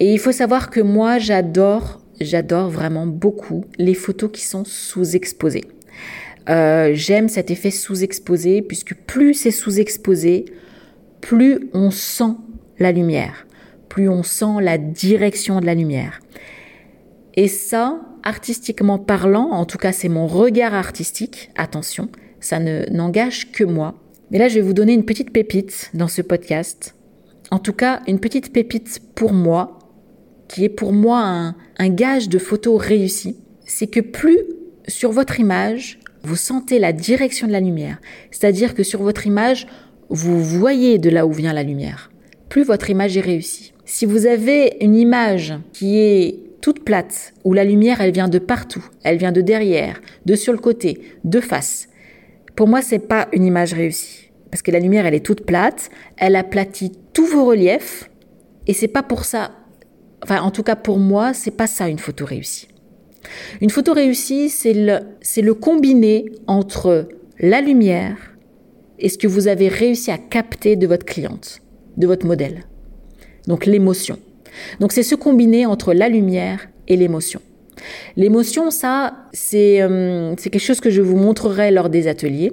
Et 0.00 0.12
il 0.12 0.18
faut 0.18 0.32
savoir 0.32 0.70
que 0.70 0.80
moi 0.80 1.18
j'adore, 1.18 2.00
j'adore 2.20 2.70
vraiment 2.70 3.06
beaucoup 3.06 3.64
les 3.78 3.94
photos 3.94 4.30
qui 4.32 4.44
sont 4.44 4.64
sous-exposées. 4.64 5.64
Euh, 6.48 6.90
j'aime 6.94 7.28
cet 7.28 7.50
effet 7.50 7.70
sous-exposé 7.70 8.60
puisque 8.60 8.94
plus 8.94 9.34
c'est 9.34 9.50
sous-exposé, 9.50 10.44
plus 11.20 11.70
on 11.72 11.90
sent 11.90 12.34
la 12.78 12.92
lumière, 12.92 13.46
plus 13.88 14.08
on 14.08 14.22
sent 14.22 14.60
la 14.60 14.76
direction 14.76 15.60
de 15.60 15.66
la 15.66 15.74
lumière. 15.74 16.20
Et 17.34 17.48
ça, 17.48 18.00
artistiquement 18.22 18.98
parlant, 18.98 19.50
en 19.50 19.64
tout 19.64 19.78
cas 19.78 19.92
c'est 19.92 20.08
mon 20.08 20.26
regard 20.26 20.74
artistique, 20.74 21.50
attention, 21.56 22.10
ça 22.40 22.58
ne 22.58 22.84
n'engage 22.90 23.50
que 23.52 23.64
moi. 23.64 23.94
Mais 24.30 24.38
là, 24.38 24.48
je 24.48 24.56
vais 24.56 24.60
vous 24.60 24.74
donner 24.74 24.92
une 24.92 25.04
petite 25.04 25.32
pépite 25.32 25.90
dans 25.94 26.08
ce 26.08 26.20
podcast. 26.22 26.94
En 27.50 27.58
tout 27.58 27.72
cas, 27.72 28.02
une 28.06 28.20
petite 28.20 28.52
pépite 28.52 29.00
pour 29.14 29.32
moi, 29.32 29.78
qui 30.48 30.64
est 30.64 30.70
pour 30.70 30.92
moi 30.92 31.20
un, 31.20 31.54
un 31.78 31.88
gage 31.88 32.28
de 32.28 32.38
photo 32.38 32.76
réussi. 32.76 33.36
C'est 33.64 33.86
que 33.86 34.00
plus 34.00 34.38
sur 34.88 35.12
votre 35.12 35.40
image, 35.40 35.98
vous 36.24 36.36
sentez 36.36 36.78
la 36.78 36.92
direction 36.92 37.46
de 37.46 37.52
la 37.52 37.60
lumière, 37.60 38.00
c'est-à-dire 38.30 38.74
que 38.74 38.82
sur 38.82 39.02
votre 39.02 39.26
image, 39.26 39.66
vous 40.08 40.42
voyez 40.42 40.98
de 40.98 41.10
là 41.10 41.26
où 41.26 41.32
vient 41.32 41.52
la 41.52 41.62
lumière, 41.62 42.10
plus 42.48 42.64
votre 42.64 42.90
image 42.90 43.16
est 43.16 43.22
réussie. 43.22 43.72
Si 43.84 44.06
vous 44.06 44.26
avez 44.26 44.76
une 44.80 44.96
image 44.96 45.54
qui 45.72 45.98
est 45.98 46.40
toute 46.60 46.84
plate, 46.84 47.34
où 47.44 47.52
la 47.52 47.64
lumière, 47.64 48.00
elle 48.00 48.12
vient 48.12 48.28
de 48.28 48.38
partout, 48.38 48.84
elle 49.02 49.18
vient 49.18 49.32
de 49.32 49.42
derrière, 49.42 50.00
de 50.24 50.34
sur 50.34 50.52
le 50.52 50.58
côté, 50.58 51.00
de 51.24 51.40
face, 51.40 51.88
pour 52.56 52.68
moi, 52.68 52.80
c'est 52.80 53.00
pas 53.00 53.28
une 53.32 53.44
image 53.44 53.74
réussie. 53.74 54.30
Parce 54.50 54.62
que 54.62 54.70
la 54.70 54.78
lumière, 54.78 55.04
elle 55.04 55.14
est 55.14 55.24
toute 55.24 55.44
plate, 55.44 55.90
elle 56.16 56.36
aplatit 56.36 56.92
tous 57.12 57.26
vos 57.26 57.44
reliefs, 57.44 58.08
et 58.66 58.72
c'est 58.72 58.88
pas 58.88 59.02
pour 59.02 59.24
ça, 59.24 59.50
enfin, 60.22 60.40
en 60.40 60.50
tout 60.50 60.62
cas 60.62 60.76
pour 60.76 60.98
moi, 60.98 61.34
c'est 61.34 61.50
pas 61.50 61.66
ça 61.66 61.88
une 61.88 61.98
photo 61.98 62.24
réussie. 62.24 62.68
Une 63.60 63.70
photo 63.70 63.92
réussie, 63.92 64.48
c'est 64.48 64.74
le, 64.74 65.00
le 65.42 65.54
combiné 65.54 66.26
entre 66.46 67.08
la 67.38 67.60
lumière 67.60 68.16
et 68.98 69.08
ce 69.08 69.18
que 69.18 69.26
vous 69.26 69.48
avez 69.48 69.68
réussi 69.68 70.10
à 70.10 70.18
capter 70.18 70.76
de 70.76 70.86
votre 70.86 71.04
cliente, 71.04 71.60
de 71.96 72.06
votre 72.06 72.26
modèle. 72.26 72.64
Donc 73.46 73.66
l'émotion. 73.66 74.18
Donc 74.80 74.92
c'est 74.92 75.02
ce 75.02 75.14
combiné 75.14 75.66
entre 75.66 75.92
la 75.92 76.08
lumière 76.08 76.68
et 76.88 76.96
l'émotion. 76.96 77.40
L'émotion, 78.16 78.70
ça, 78.70 79.28
c'est 79.32 79.82
euh, 79.82 80.34
c'est 80.38 80.50
quelque 80.50 80.62
chose 80.62 80.80
que 80.80 80.90
je 80.90 81.02
vous 81.02 81.16
montrerai 81.16 81.70
lors 81.70 81.90
des 81.90 82.06
ateliers. 82.06 82.52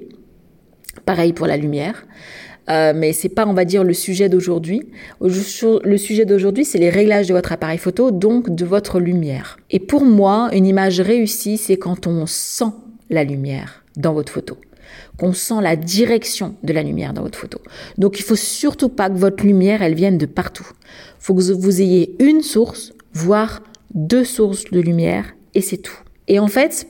Pareil 1.06 1.34
pour 1.34 1.48
la 1.48 1.58
lumière. 1.58 2.06
Euh, 2.70 2.94
mais 2.96 3.12
c'est 3.12 3.30
pas, 3.30 3.46
on 3.48 3.54
va 3.54 3.66
dire, 3.66 3.84
le 3.84 3.94
sujet 3.94 4.30
d'aujourd'hui. 4.30 4.84
Le 5.20 5.98
sujet 5.98 6.26
d'aujourd'hui, 6.26 6.66
c'est 6.66 6.78
les 6.78 6.90
réglages 6.90 7.28
de 7.28 7.34
votre 7.34 7.52
appareil 7.52 7.78
photo, 7.78 8.12
donc 8.12 8.54
de 8.54 8.66
votre 8.66 9.00
lumière. 9.00 9.58
Et 9.70 9.80
pour 9.80 10.06
moi, 10.06 10.50
une 10.54 10.66
image 10.66 11.02
réussie, 11.02 11.58
c'est 11.58 11.78
quand 11.78 12.08
on 12.08 12.26
sent 12.26 12.72
la 13.10 13.24
lumière 13.24 13.84
dans 13.98 14.14
votre 14.14 14.32
photo 14.32 14.58
qu'on 15.18 15.34
sent 15.34 15.62
la 15.62 15.76
direction 15.76 16.56
de 16.64 16.74
la 16.74 16.84
lumière 16.84 17.14
dans 17.14 17.22
votre 17.22 17.38
photo. 17.38 17.60
Donc 17.98 18.20
il 18.20 18.24
faut 18.24 18.36
surtout 18.36 18.90
pas 18.90 19.10
que 19.10 19.16
votre 19.16 19.44
lumière 19.44 19.82
elle 19.82 19.94
vienne 19.94 20.18
de 20.18 20.26
partout. 20.26 20.68
Il 21.20 21.24
faut 21.24 21.36
que 21.36 21.42
vous 21.42 21.82
ayez 21.82 22.16
une 22.20 22.42
source, 22.42 22.94
voire 23.14 23.62
deux 23.94 24.24
sources 24.24 24.66
de 24.66 24.80
lumière 24.80 25.34
et 25.54 25.62
c'est 25.62 25.78
tout. 25.78 25.98
Et 26.28 26.40
en 26.40 26.48
fait, 26.48 26.88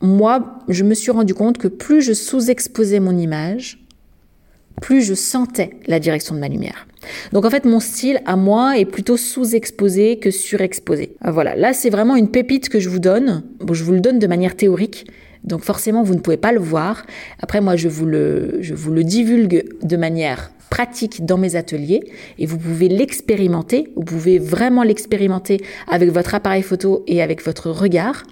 moi, 0.00 0.58
je 0.68 0.84
me 0.84 0.94
suis 0.94 1.10
rendu 1.10 1.34
compte 1.34 1.58
que 1.58 1.68
plus 1.68 2.02
je 2.02 2.12
sous-exposais 2.12 3.00
mon 3.00 3.16
image, 3.16 3.79
plus 4.80 5.02
je 5.02 5.14
sentais 5.14 5.70
la 5.86 6.00
direction 6.00 6.34
de 6.34 6.40
ma 6.40 6.48
lumière. 6.48 6.86
Donc 7.32 7.44
en 7.44 7.50
fait, 7.50 7.64
mon 7.64 7.80
style 7.80 8.20
à 8.26 8.36
moi 8.36 8.78
est 8.78 8.84
plutôt 8.84 9.16
sous-exposé 9.16 10.18
que 10.18 10.30
surexposé. 10.30 11.14
Voilà, 11.24 11.56
là 11.56 11.72
c'est 11.72 11.90
vraiment 11.90 12.16
une 12.16 12.30
pépite 12.30 12.68
que 12.68 12.80
je 12.80 12.88
vous 12.88 12.98
donne. 12.98 13.42
Bon, 13.60 13.74
je 13.74 13.84
vous 13.84 13.92
le 13.92 14.00
donne 14.00 14.18
de 14.18 14.26
manière 14.26 14.56
théorique, 14.56 15.06
donc 15.44 15.62
forcément 15.62 16.02
vous 16.02 16.14
ne 16.14 16.20
pouvez 16.20 16.36
pas 16.36 16.52
le 16.52 16.60
voir. 16.60 17.04
Après 17.40 17.60
moi 17.60 17.76
je 17.76 17.88
vous 17.88 18.06
le, 18.06 18.60
divulgue 19.04 19.64
de 19.82 19.96
manière 19.96 20.50
pratique 20.70 21.26
dans 21.26 21.36
mes 21.36 21.56
ateliers 21.56 22.00
et 22.38 22.46
vous 22.46 22.56
pouvez 22.56 22.88
l'expérimenter, 22.88 23.92
vous 23.96 24.04
pouvez 24.04 24.38
vraiment 24.38 24.84
l'expérimenter 24.84 25.60
avec 25.88 26.10
votre 26.10 26.34
appareil 26.34 26.62
photo 26.62 27.02
et 27.08 27.22
avec 27.22 27.44
votre 27.44 27.70
regard. 27.70 28.22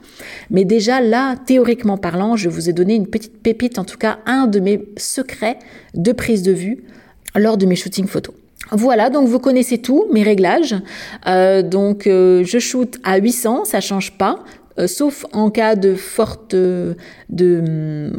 Mais 0.51 0.65
déjà 0.65 1.01
là, 1.01 1.35
théoriquement 1.37 1.99
parlant, 1.99 2.37
je 2.37 2.49
vous 2.49 2.71
ai 2.71 2.73
donné 2.73 2.95
une 2.95 3.09
petite 3.09 3.43
pépite, 3.43 3.79
en 3.79 3.85
tout 3.85 3.99
cas 3.99 4.19
un 4.27 4.47
de 4.47 4.61
mes 4.61 4.85
secrets 4.97 5.59
de 5.95 6.13
prise 6.13 6.43
de 6.43 6.53
vue 6.53 6.85
lors 7.35 7.57
de 7.57 7.67
mes 7.67 7.77
shootings 7.77 8.07
photos. 8.07 8.35
Voilà, 8.71 9.09
donc 9.09 9.29
vous 9.29 9.39
connaissez 9.39 9.79
tout, 9.79 10.07
mes 10.13 10.23
réglages. 10.23 10.77
Euh, 11.27 11.63
donc 11.63 12.07
euh, 12.07 12.45
je 12.45 12.59
shoot 12.59 12.99
à 13.03 13.17
800, 13.17 13.65
ça 13.65 13.81
change 13.81 14.13
pas. 14.19 14.45
Euh, 14.79 14.87
sauf 14.87 15.27
en 15.33 15.51
cas 15.51 15.75
de 15.75 15.95
forte, 15.95 16.55
hum, 16.55 18.13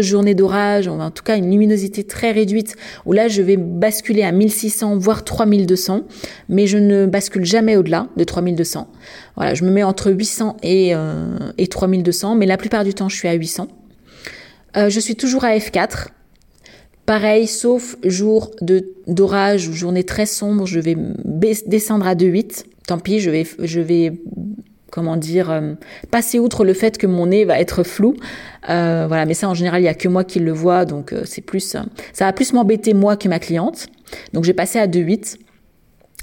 journée 0.00 0.34
d'orage, 0.34 0.88
en 0.88 1.10
tout 1.10 1.22
cas 1.22 1.36
une 1.36 1.50
luminosité 1.50 2.04
très 2.04 2.32
réduite, 2.32 2.76
où 3.06 3.12
là 3.12 3.28
je 3.28 3.40
vais 3.40 3.56
basculer 3.56 4.22
à 4.22 4.32
1600 4.32 4.96
voire 4.98 5.24
3200, 5.24 6.02
mais 6.48 6.66
je 6.66 6.78
ne 6.78 7.06
bascule 7.06 7.44
jamais 7.44 7.76
au-delà 7.76 8.08
de 8.16 8.24
3200. 8.24 8.88
Voilà, 9.36 9.54
je 9.54 9.64
me 9.64 9.70
mets 9.70 9.82
entre 9.82 10.10
800 10.10 10.58
et, 10.62 10.94
euh, 10.94 11.38
et 11.56 11.66
3200, 11.66 12.34
mais 12.34 12.46
la 12.46 12.56
plupart 12.56 12.84
du 12.84 12.92
temps 12.92 13.08
je 13.08 13.16
suis 13.16 13.28
à 13.28 13.32
800. 13.32 13.68
Euh, 14.76 14.90
je 14.90 15.00
suis 15.00 15.16
toujours 15.16 15.44
à 15.44 15.56
F4. 15.56 16.08
Pareil, 17.06 17.46
sauf 17.46 17.96
jour 18.04 18.52
d'orage 19.08 19.66
ou 19.68 19.72
journée 19.72 20.04
très 20.04 20.26
sombre, 20.26 20.66
je 20.66 20.78
vais 20.78 20.96
descendre 21.66 22.06
à 22.06 22.14
2.8. 22.14 22.64
Tant 22.86 22.98
pis, 22.98 23.18
je 23.18 23.30
vais, 23.30 23.46
je 23.58 23.80
vais 23.80 24.12
comment 24.90 25.16
dire, 25.16 25.50
euh, 25.50 25.74
passer 26.10 26.38
outre 26.38 26.64
le 26.64 26.74
fait 26.74 26.98
que 26.98 27.06
mon 27.06 27.26
nez 27.26 27.44
va 27.44 27.58
être 27.60 27.82
flou. 27.82 28.16
Euh, 28.68 29.06
voilà, 29.08 29.26
mais 29.26 29.34
ça 29.34 29.48
en 29.48 29.54
général, 29.54 29.80
il 29.82 29.84
y 29.84 29.88
a 29.88 29.94
que 29.94 30.08
moi 30.08 30.24
qui 30.24 30.40
le 30.40 30.52
vois, 30.52 30.84
donc 30.84 31.12
euh, 31.12 31.22
c'est 31.24 31.40
plus, 31.40 31.76
ça 32.12 32.24
va 32.24 32.32
plus 32.32 32.52
m'embêter 32.52 32.94
moi 32.94 33.16
que 33.16 33.28
ma 33.28 33.38
cliente. 33.38 33.86
Donc 34.32 34.44
j'ai 34.44 34.54
passé 34.54 34.78
à 34.78 34.86
2,8. 34.86 35.38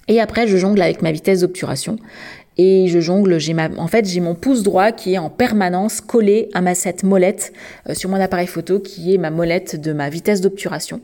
Et 0.09 0.21
après, 0.21 0.47
je 0.47 0.55
jongle 0.55 0.81
avec 0.81 1.01
ma 1.01 1.11
vitesse 1.11 1.41
d'obturation 1.41 1.97
et 2.57 2.87
je 2.87 2.99
jongle. 2.99 3.39
J'ai 3.39 3.53
ma, 3.53 3.69
en 3.77 3.87
fait, 3.87 4.05
j'ai 4.05 4.19
mon 4.19 4.35
pouce 4.35 4.63
droit 4.63 4.91
qui 4.91 5.13
est 5.13 5.17
en 5.17 5.29
permanence 5.29 6.01
collé 6.01 6.49
à 6.53 6.61
ma 6.61 6.75
cette 6.75 7.03
molette 7.03 7.53
euh, 7.89 7.93
sur 7.93 8.09
mon 8.09 8.19
appareil 8.19 8.47
photo, 8.47 8.79
qui 8.79 9.13
est 9.13 9.17
ma 9.17 9.31
molette 9.31 9.79
de 9.79 9.93
ma 9.93 10.09
vitesse 10.09 10.41
d'obturation. 10.41 11.01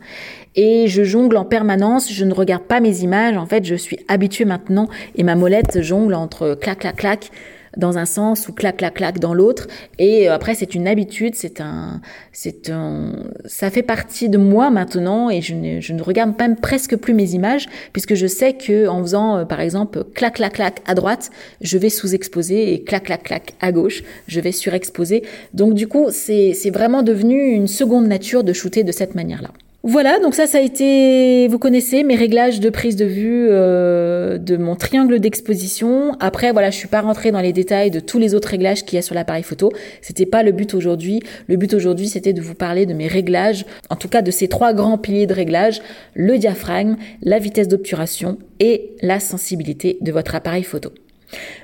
Et 0.55 0.87
je 0.87 1.03
jongle 1.03 1.37
en 1.37 1.45
permanence. 1.45 2.11
Je 2.11 2.25
ne 2.25 2.33
regarde 2.33 2.63
pas 2.63 2.79
mes 2.79 3.01
images. 3.01 3.37
En 3.37 3.45
fait, 3.45 3.65
je 3.65 3.75
suis 3.75 3.99
habituée 4.07 4.45
maintenant 4.45 4.87
et 5.15 5.23
ma 5.23 5.35
molette 5.35 5.81
jongle 5.81 6.13
entre 6.13 6.55
clac, 6.55 6.79
clac, 6.79 6.95
clac 6.95 7.31
dans 7.77 7.97
un 7.97 8.05
sens 8.05 8.47
ou 8.47 8.53
clac 8.53 8.77
clac 8.77 8.95
clac 8.95 9.19
dans 9.19 9.33
l'autre. 9.33 9.67
Et 9.99 10.29
euh, 10.29 10.33
après 10.33 10.55
c'est 10.55 10.75
une 10.75 10.87
habitude 10.87 11.35
c'est 11.35 11.61
un 11.61 12.01
c'est 12.31 12.69
un 12.69 13.11
ça 13.45 13.69
fait 13.69 13.83
partie 13.83 14.29
de 14.29 14.37
moi 14.37 14.69
maintenant 14.69 15.29
et 15.29 15.41
je 15.41 15.53
ne, 15.53 15.79
je 15.79 15.93
ne 15.93 16.01
regarde 16.01 16.33
même 16.39 16.55
presque 16.55 16.95
plus 16.95 17.13
mes 17.13 17.31
images 17.31 17.67
puisque 17.91 18.15
je 18.15 18.27
sais 18.27 18.53
que 18.53 18.87
en 18.87 19.01
faisant 19.01 19.37
euh, 19.37 19.45
par 19.45 19.59
exemple 19.59 20.03
clac 20.13 20.35
clac 20.35 20.53
clac 20.53 20.81
à 20.85 20.95
droite 20.95 21.31
je 21.61 21.77
vais 21.77 21.89
sous-exposer 21.89 22.73
et 22.73 22.83
clac 22.83 23.03
clac 23.05 23.23
clac 23.23 23.53
à 23.61 23.71
gauche 23.71 24.03
je 24.27 24.39
vais 24.39 24.51
surexposer. 24.51 25.23
Donc 25.53 25.73
du 25.73 25.87
coup 25.87 26.07
c'est 26.11 26.53
c'est 26.53 26.71
vraiment 26.71 27.03
devenu 27.03 27.51
une 27.51 27.67
seconde 27.67 28.07
nature 28.07 28.43
de 28.43 28.53
shooter 28.53 28.83
de 28.83 28.91
cette 28.91 29.15
manière 29.15 29.41
là 29.41 29.49
voilà, 29.85 30.17
donc 30.19 30.33
ça, 30.33 30.47
ça 30.47 30.59
a 30.59 30.61
été, 30.61 31.45
vous 31.49 31.59
connaissez 31.59 32.03
mes 32.03 32.15
réglages 32.15 32.61
de 32.61 32.69
prise 32.69 32.95
de 32.95 33.03
vue 33.03 33.47
euh, 33.49 34.37
de 34.37 34.55
mon 34.55 34.77
triangle 34.77 35.19
d'exposition. 35.19 36.15
Après, 36.21 36.53
voilà, 36.53 36.69
je 36.69 36.77
suis 36.77 36.87
pas 36.87 37.01
rentrée 37.01 37.31
dans 37.31 37.41
les 37.41 37.51
détails 37.51 37.91
de 37.91 37.99
tous 37.99 38.17
les 38.17 38.33
autres 38.33 38.47
réglages 38.47 38.85
qu'il 38.85 38.95
y 38.95 38.99
a 38.99 39.01
sur 39.01 39.13
l'appareil 39.13 39.43
photo. 39.43 39.73
C'était 40.01 40.25
pas 40.25 40.41
le 40.41 40.53
but 40.53 40.73
aujourd'hui. 40.73 41.21
Le 41.47 41.57
but 41.57 41.73
aujourd'hui, 41.73 42.07
c'était 42.07 42.31
de 42.31 42.39
vous 42.39 42.55
parler 42.55 42.85
de 42.85 42.93
mes 42.93 43.07
réglages, 43.07 43.65
en 43.89 43.97
tout 43.97 44.07
cas 44.07 44.21
de 44.21 44.31
ces 44.31 44.47
trois 44.47 44.71
grands 44.71 44.97
piliers 44.97 45.27
de 45.27 45.33
réglage 45.33 45.81
le 46.13 46.37
diaphragme, 46.37 46.95
la 47.21 47.39
vitesse 47.39 47.67
d'obturation 47.67 48.37
et 48.61 48.91
la 49.01 49.19
sensibilité 49.19 49.97
de 49.99 50.13
votre 50.13 50.33
appareil 50.33 50.63
photo. 50.63 50.91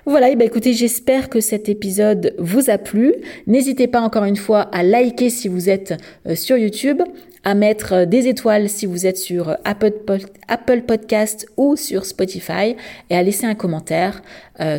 Voilà, 0.06 0.30
et 0.30 0.36
ben 0.36 0.46
écoutez, 0.46 0.74
j'espère 0.74 1.30
que 1.30 1.40
cet 1.40 1.70
épisode 1.70 2.34
vous 2.38 2.70
a 2.70 2.78
plu. 2.78 3.14
N'hésitez 3.48 3.88
pas 3.88 4.02
encore 4.02 4.26
une 4.26 4.36
fois 4.36 4.62
à 4.74 4.84
liker 4.84 5.30
si 5.30 5.48
vous 5.48 5.70
êtes 5.70 5.94
euh, 6.28 6.36
sur 6.36 6.58
YouTube, 6.58 7.02
à 7.43 7.56
mettre 7.56 7.93
euh, 7.93 8.06
des 8.06 8.28
étoiles 8.28 8.69
si 8.69 8.86
vous 8.86 9.06
êtes 9.06 9.17
sur 9.17 9.49
euh, 9.49 9.56
Apple, 9.65 10.82
Podcast 10.88 11.47
ou 11.58 11.75
sur 11.75 12.06
Spotify 12.06 12.75
et 13.10 13.15
à 13.15 13.23
laisser 13.23 13.45
un 13.45 13.56
commentaire, 13.56 14.21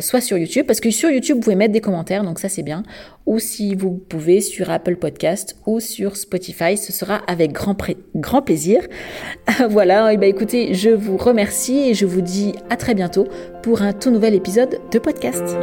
soit 0.01 0.21
sur 0.21 0.37
YouTube, 0.37 0.67
parce 0.67 0.79
que 0.79 0.91
sur 0.91 1.09
YouTube, 1.09 1.37
vous 1.37 1.41
pouvez 1.41 1.55
mettre 1.55 1.73
des 1.73 1.81
commentaires, 1.81 2.23
donc 2.23 2.37
ça 2.37 2.49
c'est 2.49 2.61
bien, 2.61 2.83
ou 3.25 3.39
si 3.39 3.75
vous 3.75 3.91
pouvez 3.91 4.41
sur 4.41 4.69
Apple 4.69 4.95
Podcast 4.97 5.55
ou 5.65 5.79
sur 5.79 6.17
Spotify, 6.17 6.77
ce 6.77 6.91
sera 6.91 7.17
avec 7.27 7.51
grand, 7.51 8.41
plaisir. 8.41 8.81
voilà, 9.69 10.13
et 10.13 10.17
ben 10.17 10.29
écoutez, 10.29 10.73
je 10.73 10.89
vous 10.89 11.17
remercie 11.17 11.89
et 11.89 11.93
je 11.93 12.05
vous 12.05 12.21
dis 12.21 12.53
à 12.69 12.77
très 12.77 12.93
bientôt 12.93 13.27
pour 13.63 13.81
un 13.81 13.93
tout 13.93 14.11
nouvel 14.11 14.35
épisode 14.35 14.79
de 14.91 14.99
podcast. 14.99 15.57